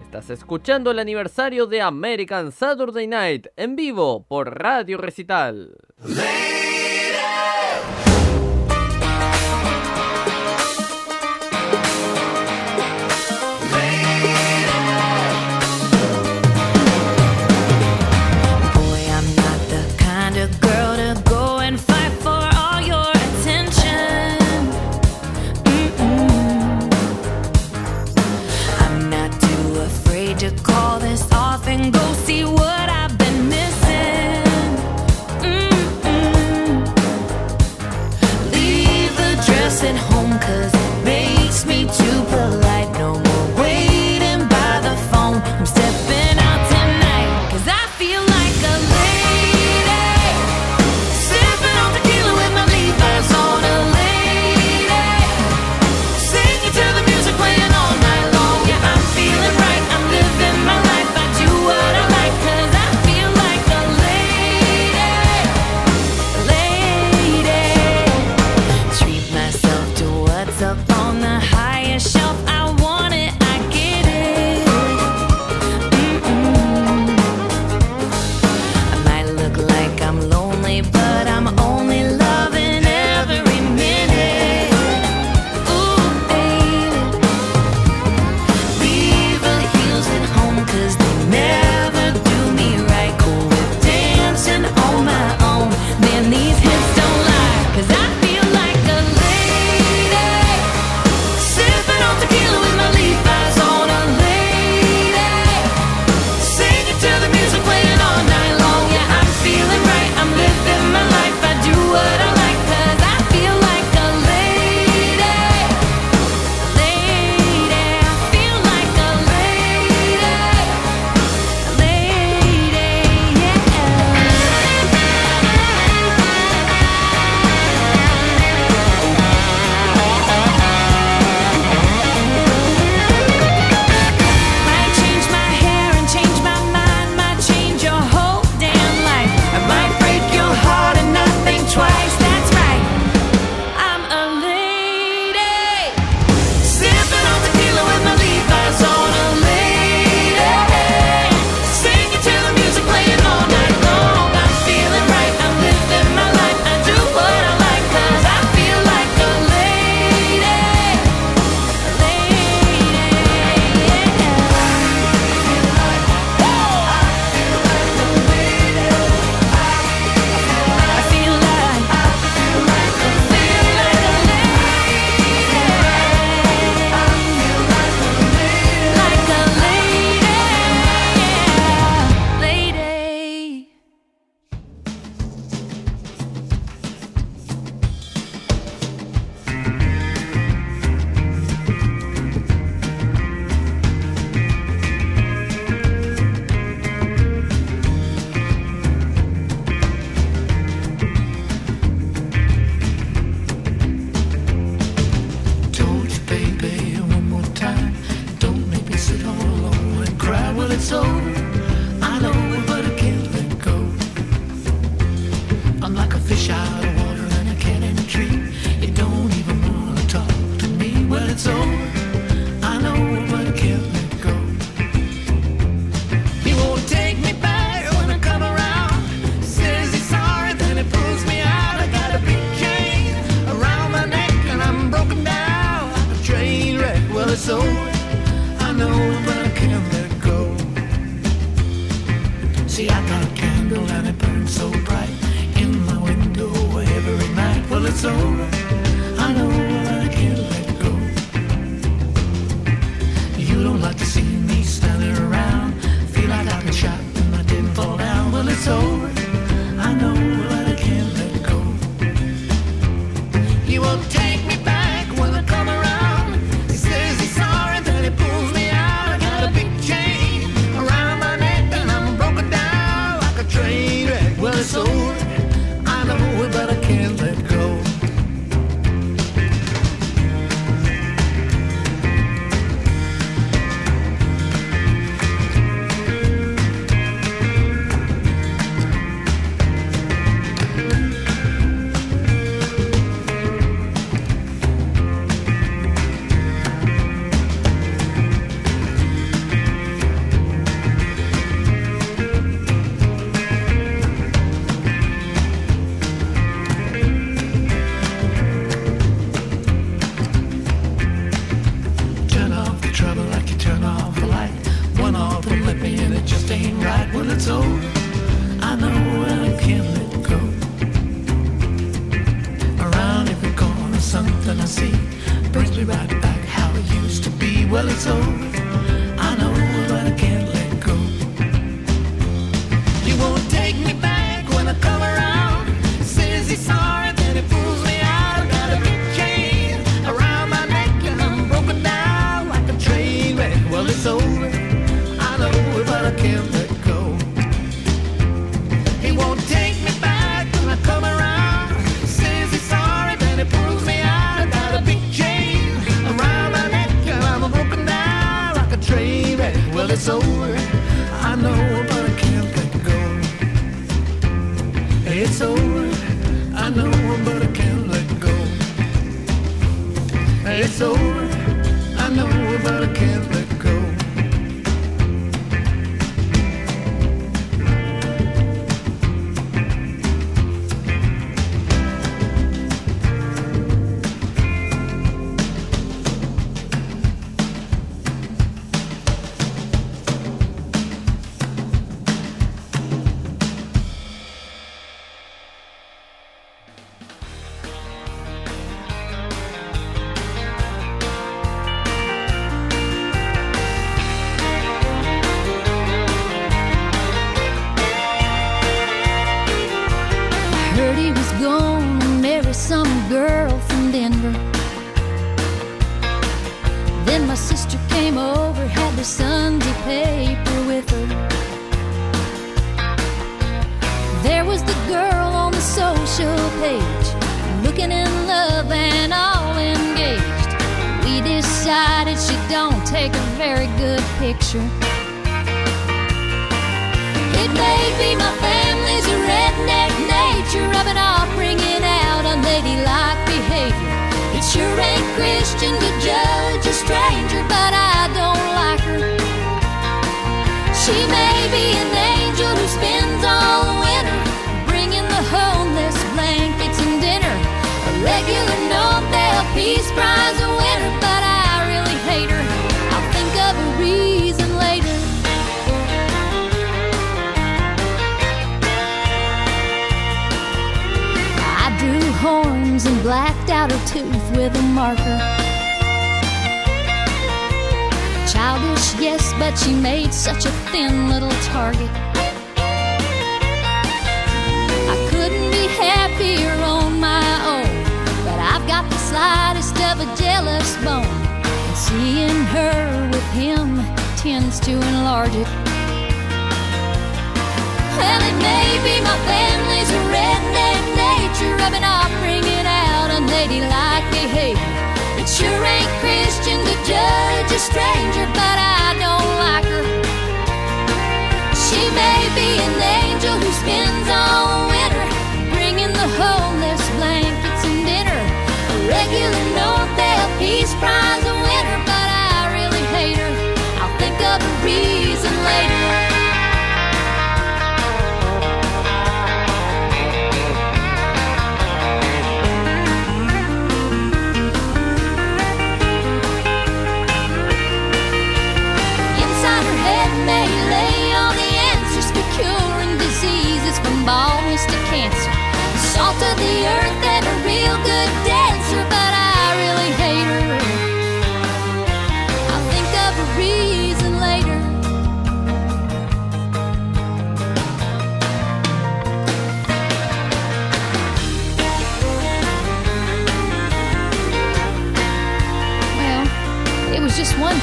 Estás 0.00 0.30
escuchando 0.30 0.92
el 0.92 1.00
aniversario 1.00 1.66
de 1.66 1.82
American 1.82 2.52
Saturday 2.52 3.08
Night 3.08 3.48
en 3.56 3.74
vivo 3.74 4.24
por 4.28 4.56
Radio 4.56 4.98
Recital. 4.98 5.76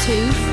two, 0.05 0.44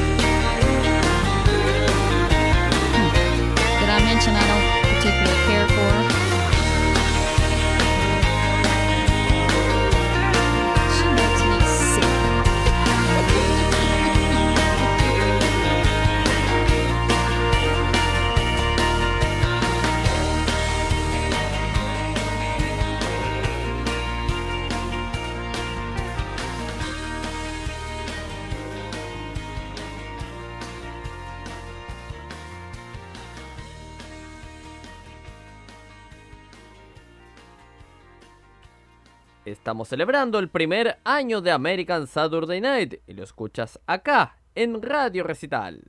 Estamos 39.72 39.88
celebrando 39.88 40.38
el 40.38 40.50
primer 40.50 40.98
año 41.02 41.40
de 41.40 41.50
American 41.50 42.06
Saturday 42.06 42.60
Night 42.60 42.96
y 43.06 43.14
lo 43.14 43.24
escuchas 43.24 43.80
acá 43.86 44.36
en 44.54 44.82
Radio 44.82 45.24
Recital. 45.24 45.82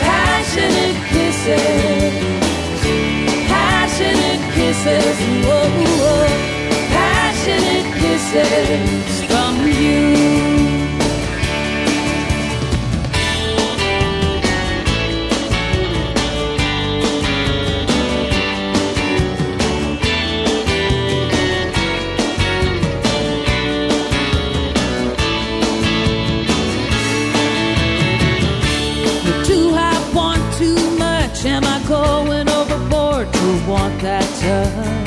passionate 0.00 0.98
kisses, 1.10 2.14
passionate 3.48 4.42
kisses, 4.54 5.16
whoa, 5.46 5.68
whoa, 6.00 6.26
passionate 6.90 7.88
kisses. 7.98 9.01
的 34.42 35.01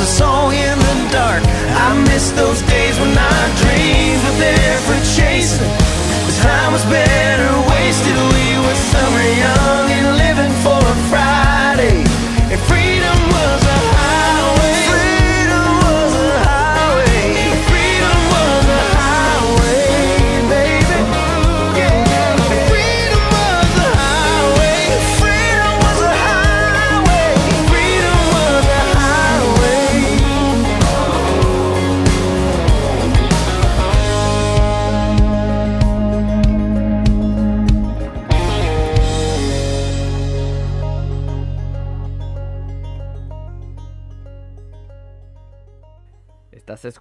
a 0.00 0.04
song 0.06 0.54
in 0.54 0.78
the 0.78 1.08
dark. 1.12 1.42
I 1.44 2.02
miss 2.08 2.30
those 2.30 2.62
days. 2.62 2.79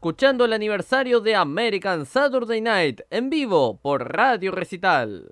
escuchando 0.09 0.45
el 0.45 0.53
aniversario 0.53 1.19
de 1.21 1.35
American 1.35 2.03
Saturday 2.03 2.61
Night 2.61 3.01
en 3.11 3.29
vivo 3.29 3.79
por 3.79 4.11
Radio 4.11 4.51
Recital. 4.51 5.29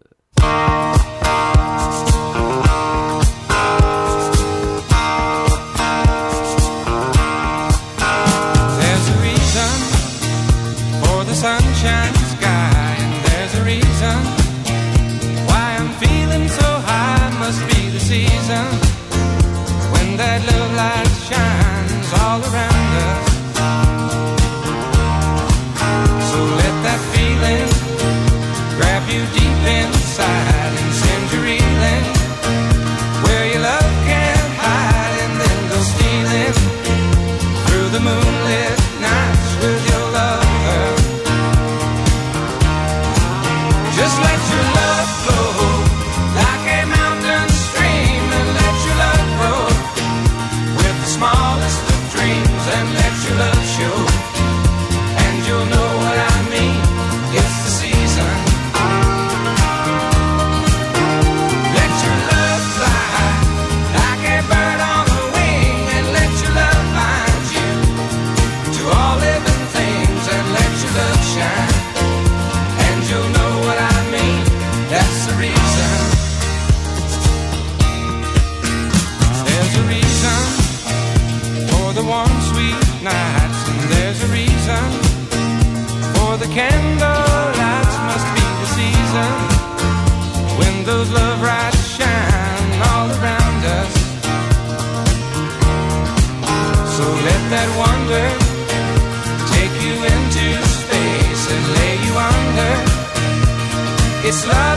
It's 104.29 104.45
love. 104.45 104.76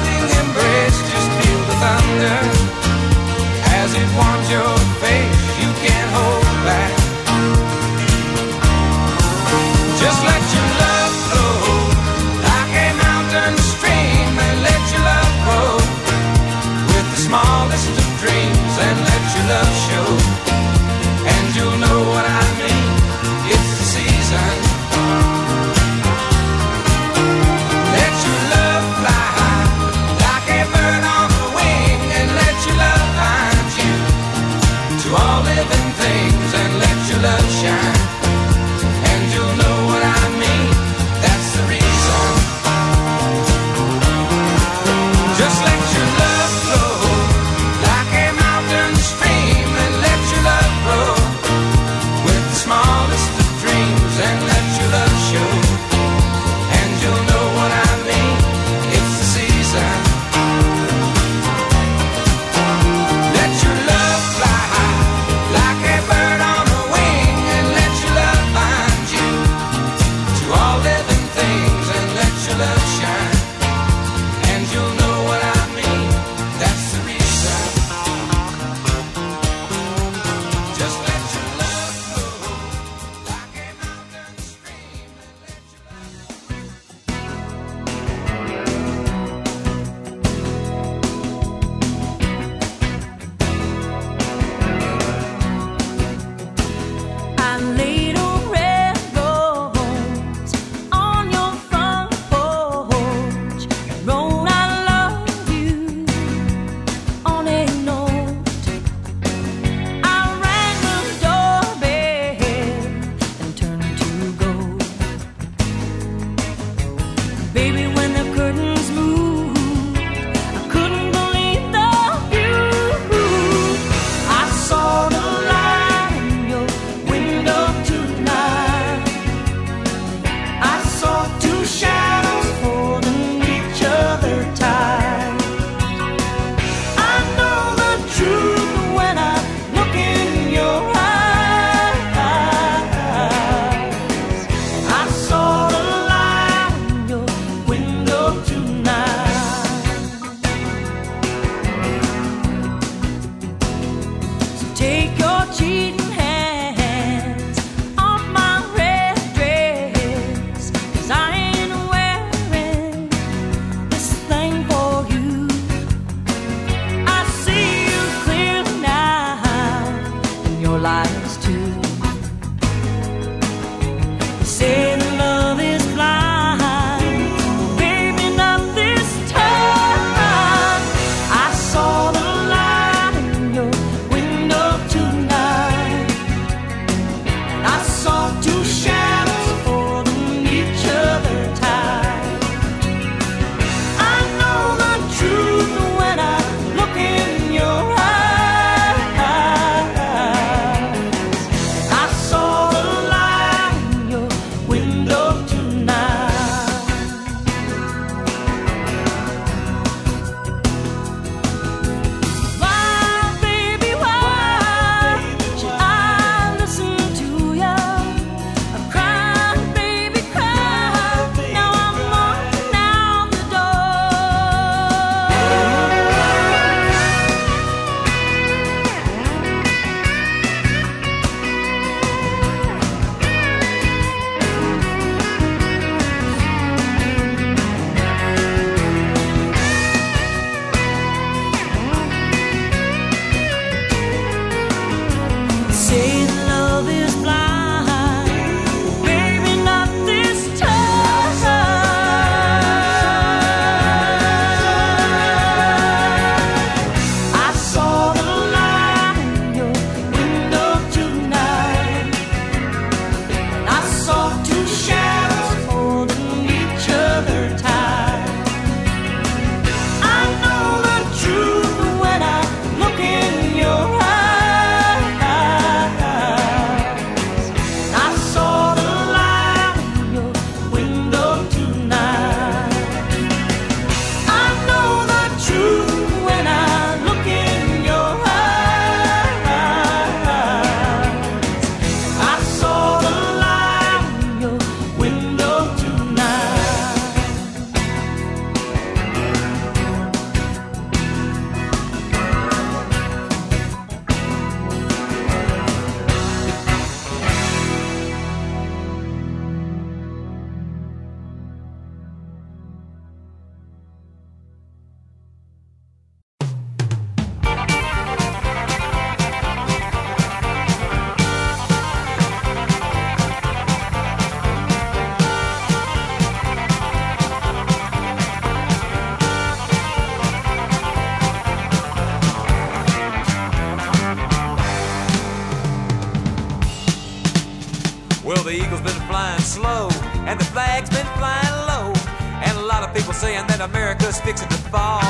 That 343.61 343.69
America's 343.69 344.20
fixing 344.20 344.49
to 344.49 344.61
fall. 344.73 345.01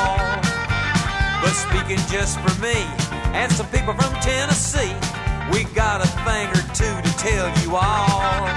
But 1.43 1.55
speaking 1.55 2.02
just 2.10 2.39
for 2.43 2.51
me 2.59 2.82
and 3.31 3.51
some 3.52 3.66
people 3.70 3.94
from 3.94 4.12
Tennessee, 4.18 4.94
we 5.52 5.64
got 5.74 6.02
a 6.02 6.09
thing 6.27 6.51
or 6.51 6.62
two 6.74 6.90
to 6.90 7.10
tell 7.18 7.47
you 7.62 7.78
all. 7.78 8.51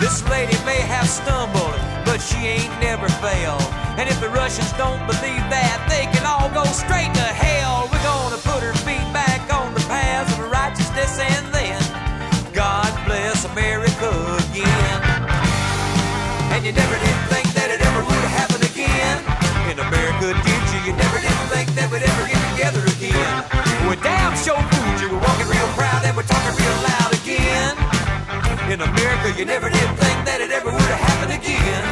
This 0.00 0.20
lady 0.28 0.56
may 0.64 0.80
have 0.84 1.08
stumbled, 1.08 1.78
but 2.04 2.18
she 2.20 2.36
ain't 2.44 2.74
never 2.80 3.08
failed. 3.24 3.64
And 3.96 4.08
if 4.08 4.20
the 4.20 4.28
Russians 4.30 4.72
don't 4.76 5.00
believe 5.06 5.44
that, 5.48 5.78
they 5.88 6.04
can 6.12 6.24
all 6.26 6.50
go 6.52 6.64
straight 6.72 7.12
to 7.14 7.28
hell. 7.32 7.88
We're 7.88 8.04
gonna 8.04 8.40
put 8.44 8.60
her 8.60 8.76
feet 8.84 9.06
back 9.12 9.40
on 9.52 9.74
the 9.74 9.84
paths 9.88 10.32
of 10.36 10.50
righteousness 10.50 11.18
and 11.18 11.44
then 11.54 11.80
God 12.52 12.90
bless 13.06 13.44
America 13.44 14.10
again. 14.50 15.00
And 16.52 16.60
you 16.66 16.72
never 16.72 16.96
did 17.00 17.18
think 17.32 17.51
In 28.72 28.80
America, 28.80 29.38
you 29.38 29.44
never 29.44 29.68
did 29.68 29.84
think 30.00 30.18
that 30.24 30.40
it 30.40 30.48
ever 30.48 30.72
would 30.72 30.88
have 30.88 31.04
happened 31.04 31.36
again. 31.36 31.84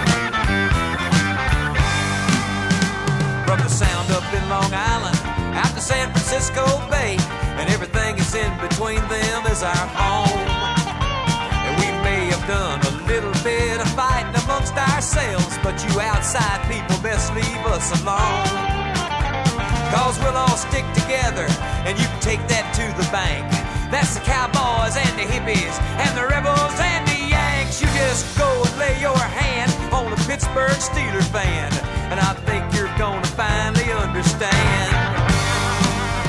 From 3.44 3.60
the 3.60 3.68
sound 3.68 4.08
up 4.16 4.24
in 4.32 4.40
Long 4.48 4.72
Island 4.72 5.12
out 5.60 5.76
to 5.76 5.82
San 5.84 6.08
Francisco 6.08 6.64
Bay, 6.88 7.20
and 7.60 7.68
everything 7.68 8.16
is 8.16 8.32
in 8.32 8.48
between 8.64 9.04
them 9.12 9.44
is 9.52 9.60
our 9.60 9.86
home. 9.92 10.40
And 11.68 11.76
we 11.84 11.92
may 12.00 12.32
have 12.32 12.48
done 12.48 12.80
a 12.80 12.92
little 13.04 13.36
bit 13.44 13.76
of 13.76 13.88
fighting 13.92 14.32
amongst 14.48 14.72
ourselves, 14.72 15.60
but 15.60 15.76
you 15.84 16.00
outside 16.00 16.64
people 16.64 16.96
best 17.04 17.28
leave 17.36 17.60
us 17.68 17.92
alone. 18.00 18.48
Cause 19.92 20.16
we'll 20.24 20.32
all 20.32 20.56
stick 20.56 20.88
together, 20.96 21.44
and 21.84 22.00
you 22.00 22.08
can 22.08 22.20
take 22.24 22.40
that 22.48 22.72
to 22.72 22.88
the 22.96 23.04
bank. 23.12 23.59
That's 23.90 24.14
the 24.14 24.22
cowboys 24.22 24.94
and 24.94 25.12
the 25.18 25.26
hippies, 25.26 25.74
and 25.98 26.14
the 26.16 26.22
rebels 26.22 26.78
and 26.78 27.02
the 27.10 27.26
Yanks. 27.26 27.82
You 27.82 27.88
just 27.98 28.22
go 28.38 28.46
and 28.46 28.78
lay 28.78 28.94
your 29.02 29.18
hand 29.18 29.74
on 29.90 30.12
a 30.12 30.20
Pittsburgh 30.30 30.78
Steelers 30.78 31.26
fan, 31.34 31.74
and 32.14 32.22
I 32.22 32.38
think 32.46 32.62
you're 32.70 32.92
gonna 32.94 33.26
finally 33.34 33.90
understand. 33.90 34.94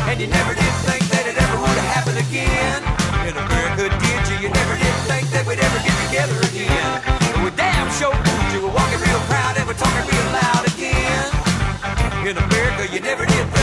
And 0.09 0.19
you 0.19 0.25
never 0.25 0.57
did 0.57 0.73
think 0.89 1.05
that 1.13 1.29
it 1.29 1.37
ever 1.37 1.57
would 1.61 1.77
have 1.77 1.89
happened 2.01 2.17
again. 2.17 2.81
In 3.29 3.37
America, 3.37 3.93
did 3.93 4.21
you? 4.25 4.37
You 4.41 4.49
never 4.49 4.75
did 4.81 4.95
think 5.05 5.29
that 5.29 5.45
we'd 5.45 5.61
ever 5.61 5.79
get 5.85 5.95
together 6.09 6.41
again. 6.49 6.97
But 7.29 7.45
we 7.45 7.51
damn 7.53 7.87
sure 7.93 8.09
fooled 8.09 8.49
you. 8.57 8.65
We're 8.65 8.73
walking 8.73 8.99
real 9.05 9.21
proud 9.29 9.61
and 9.61 9.69
we're 9.69 9.77
talking 9.77 10.01
real 10.09 10.27
loud 10.33 10.65
again. 10.65 11.29
In 12.25 12.35
America, 12.41 12.89
you 12.89 13.05
never 13.05 13.23
did 13.29 13.45
think 13.53 13.60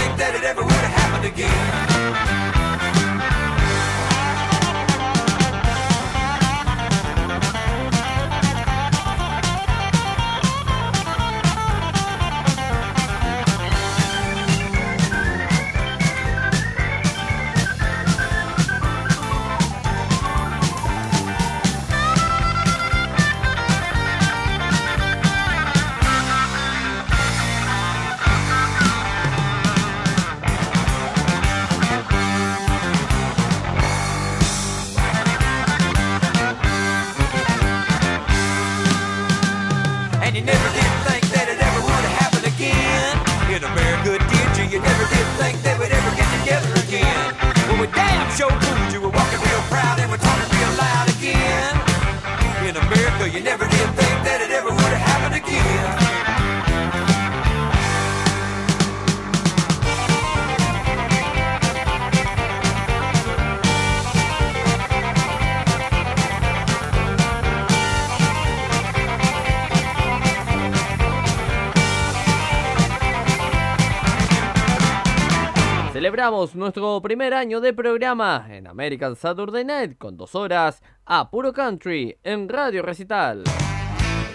celebramos 76.18 76.56
nuestro 76.56 77.00
primer 77.00 77.32
año 77.32 77.60
de 77.60 77.72
programa 77.72 78.44
en 78.50 78.66
American 78.66 79.14
Saturday 79.14 79.64
Night 79.64 79.98
con 79.98 80.16
dos 80.16 80.34
horas 80.34 80.82
a 81.06 81.30
puro 81.30 81.52
country 81.52 82.18
en 82.24 82.48
Radio 82.48 82.82
Recital. 82.82 83.44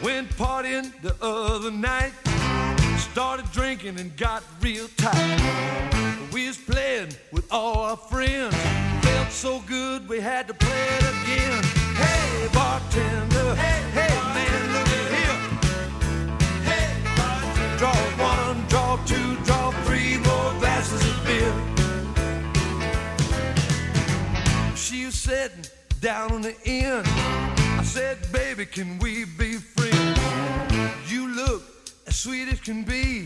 Went 0.02 0.30
partying 0.38 0.94
the 1.02 1.14
other 1.22 1.74
night, 1.74 2.14
started 2.98 3.46
drinking 3.52 4.00
and 4.00 4.16
got 4.18 4.44
real 4.62 4.88
tight. 4.96 5.42
We 6.32 6.48
was 6.48 6.58
playing 6.58 7.10
with 7.34 7.52
all 7.52 7.80
our 7.80 7.98
friends, 7.98 8.56
felt 9.02 9.30
so 9.30 9.60
good 9.68 10.08
we 10.08 10.22
had 10.22 10.48
to 10.48 10.54
play 10.54 10.88
it 10.88 11.04
again. 11.04 11.64
Hey 11.98 12.48
bartender, 12.54 13.56
hey, 13.56 13.84
hey 13.92 14.16
man. 14.34 14.73
sitting 25.14 25.65
down 26.02 26.31
on 26.31 26.41
the 26.41 26.56
end. 26.65 27.06
I 27.07 27.84
said, 27.84 28.18
baby, 28.31 28.65
can 28.65 28.99
we 28.99 29.26
be 29.26 29.53
friends? 29.53 30.19
You 31.11 31.27
look 31.30 31.64
as 32.07 32.15
sweet 32.15 32.48
as 32.49 32.60
can 32.60 32.84
be. 32.84 33.26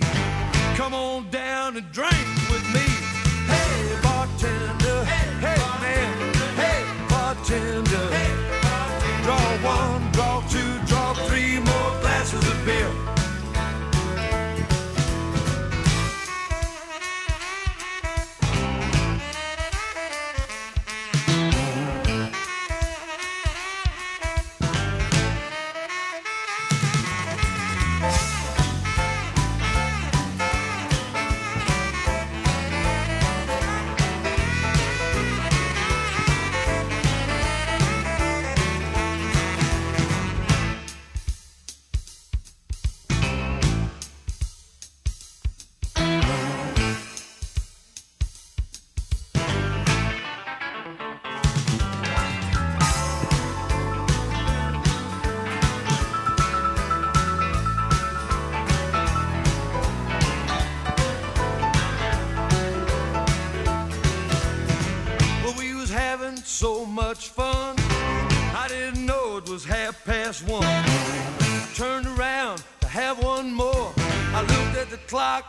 Come 0.75 0.93
on 0.93 1.29
down 1.29 1.77
and 1.77 1.91
drink 1.91 2.27
with 2.51 2.65
me. 2.73 2.85
Hey, 3.47 3.99
bartender. 4.03 5.03
Hey, 5.05 5.27
hey 5.39 5.57
bartender. 5.57 5.81
man. 5.81 6.33
Hey, 6.55 7.07
bartender. 7.09 7.86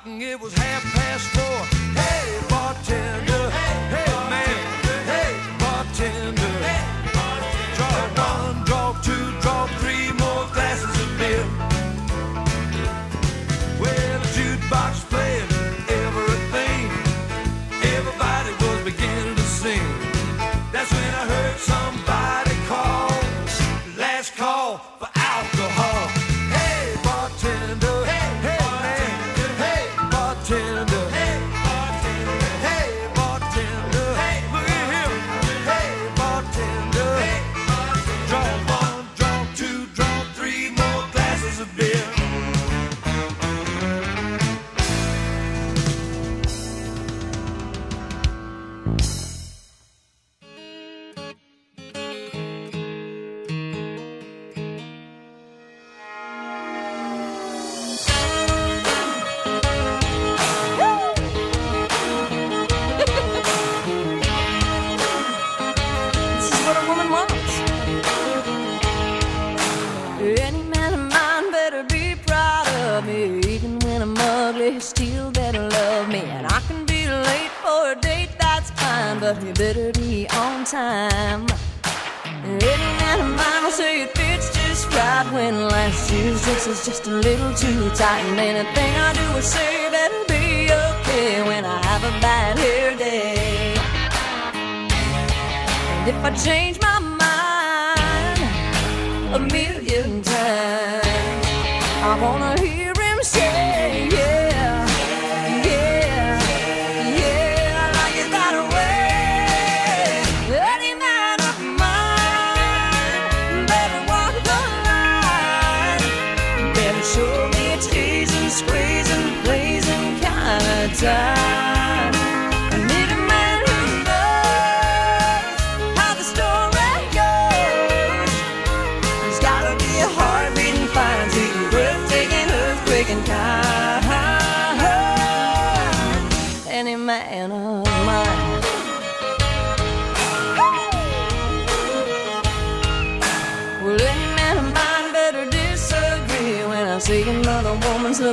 it 0.05 0.39
was 0.39 0.53
half 0.53 0.98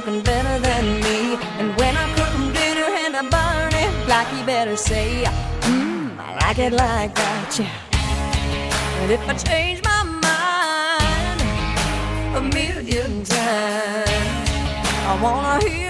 cooking 0.01 0.21
better 0.23 0.59
than 0.59 0.99
me. 1.05 1.37
And 1.57 1.73
when 1.77 1.95
I'm 1.95 2.13
cooking 2.15 2.51
dinner 2.51 2.89
and 3.03 3.15
I 3.15 3.21
burn 3.35 3.73
it, 3.73 3.91
like 4.09 4.27
you 4.35 4.43
better 4.45 4.75
say, 4.75 5.23
Mmm, 5.61 6.19
I 6.19 6.35
like 6.45 6.59
it 6.59 6.73
like 6.73 7.15
that, 7.15 7.57
yeah. 7.57 9.01
And 9.01 9.11
if 9.13 9.21
I 9.29 9.33
change 9.35 9.81
my 9.85 10.03
mind 10.27 11.39
a 12.35 12.41
million 12.41 13.23
times, 13.23 14.49
I 15.11 15.17
wanna 15.23 15.65
hear. 15.65 15.84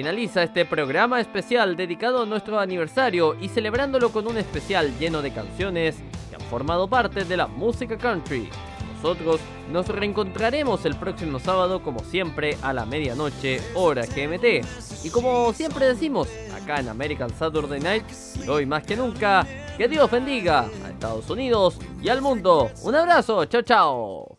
finaliza 0.00 0.42
este 0.42 0.64
programa 0.64 1.20
especial 1.20 1.76
dedicado 1.76 2.22
a 2.22 2.26
nuestro 2.26 2.58
aniversario 2.58 3.36
y 3.38 3.48
celebrándolo 3.48 4.10
con 4.10 4.26
un 4.26 4.38
especial 4.38 4.98
lleno 4.98 5.20
de 5.20 5.30
canciones 5.30 5.96
que 6.30 6.36
han 6.36 6.48
formado 6.48 6.88
parte 6.88 7.26
de 7.26 7.36
la 7.36 7.46
música 7.46 7.98
country. 7.98 8.48
Nosotros 8.94 9.42
nos 9.70 9.88
reencontraremos 9.88 10.86
el 10.86 10.96
próximo 10.96 11.38
sábado 11.38 11.82
como 11.82 12.02
siempre 12.02 12.56
a 12.62 12.72
la 12.72 12.86
medianoche 12.86 13.60
hora 13.74 14.06
GMT. 14.06 15.04
Y 15.04 15.10
como 15.10 15.52
siempre 15.52 15.84
decimos 15.84 16.28
acá 16.54 16.80
en 16.80 16.88
American 16.88 17.28
Saturday 17.28 17.80
Night, 17.80 18.04
y 18.42 18.48
hoy 18.48 18.64
más 18.64 18.84
que 18.84 18.96
nunca, 18.96 19.46
que 19.76 19.86
Dios 19.86 20.10
bendiga 20.10 20.60
a 20.82 20.88
Estados 20.88 21.28
Unidos 21.28 21.76
y 22.00 22.08
al 22.08 22.22
mundo. 22.22 22.70
Un 22.84 22.94
abrazo, 22.94 23.44
chao 23.44 23.60
chao. 23.60 24.38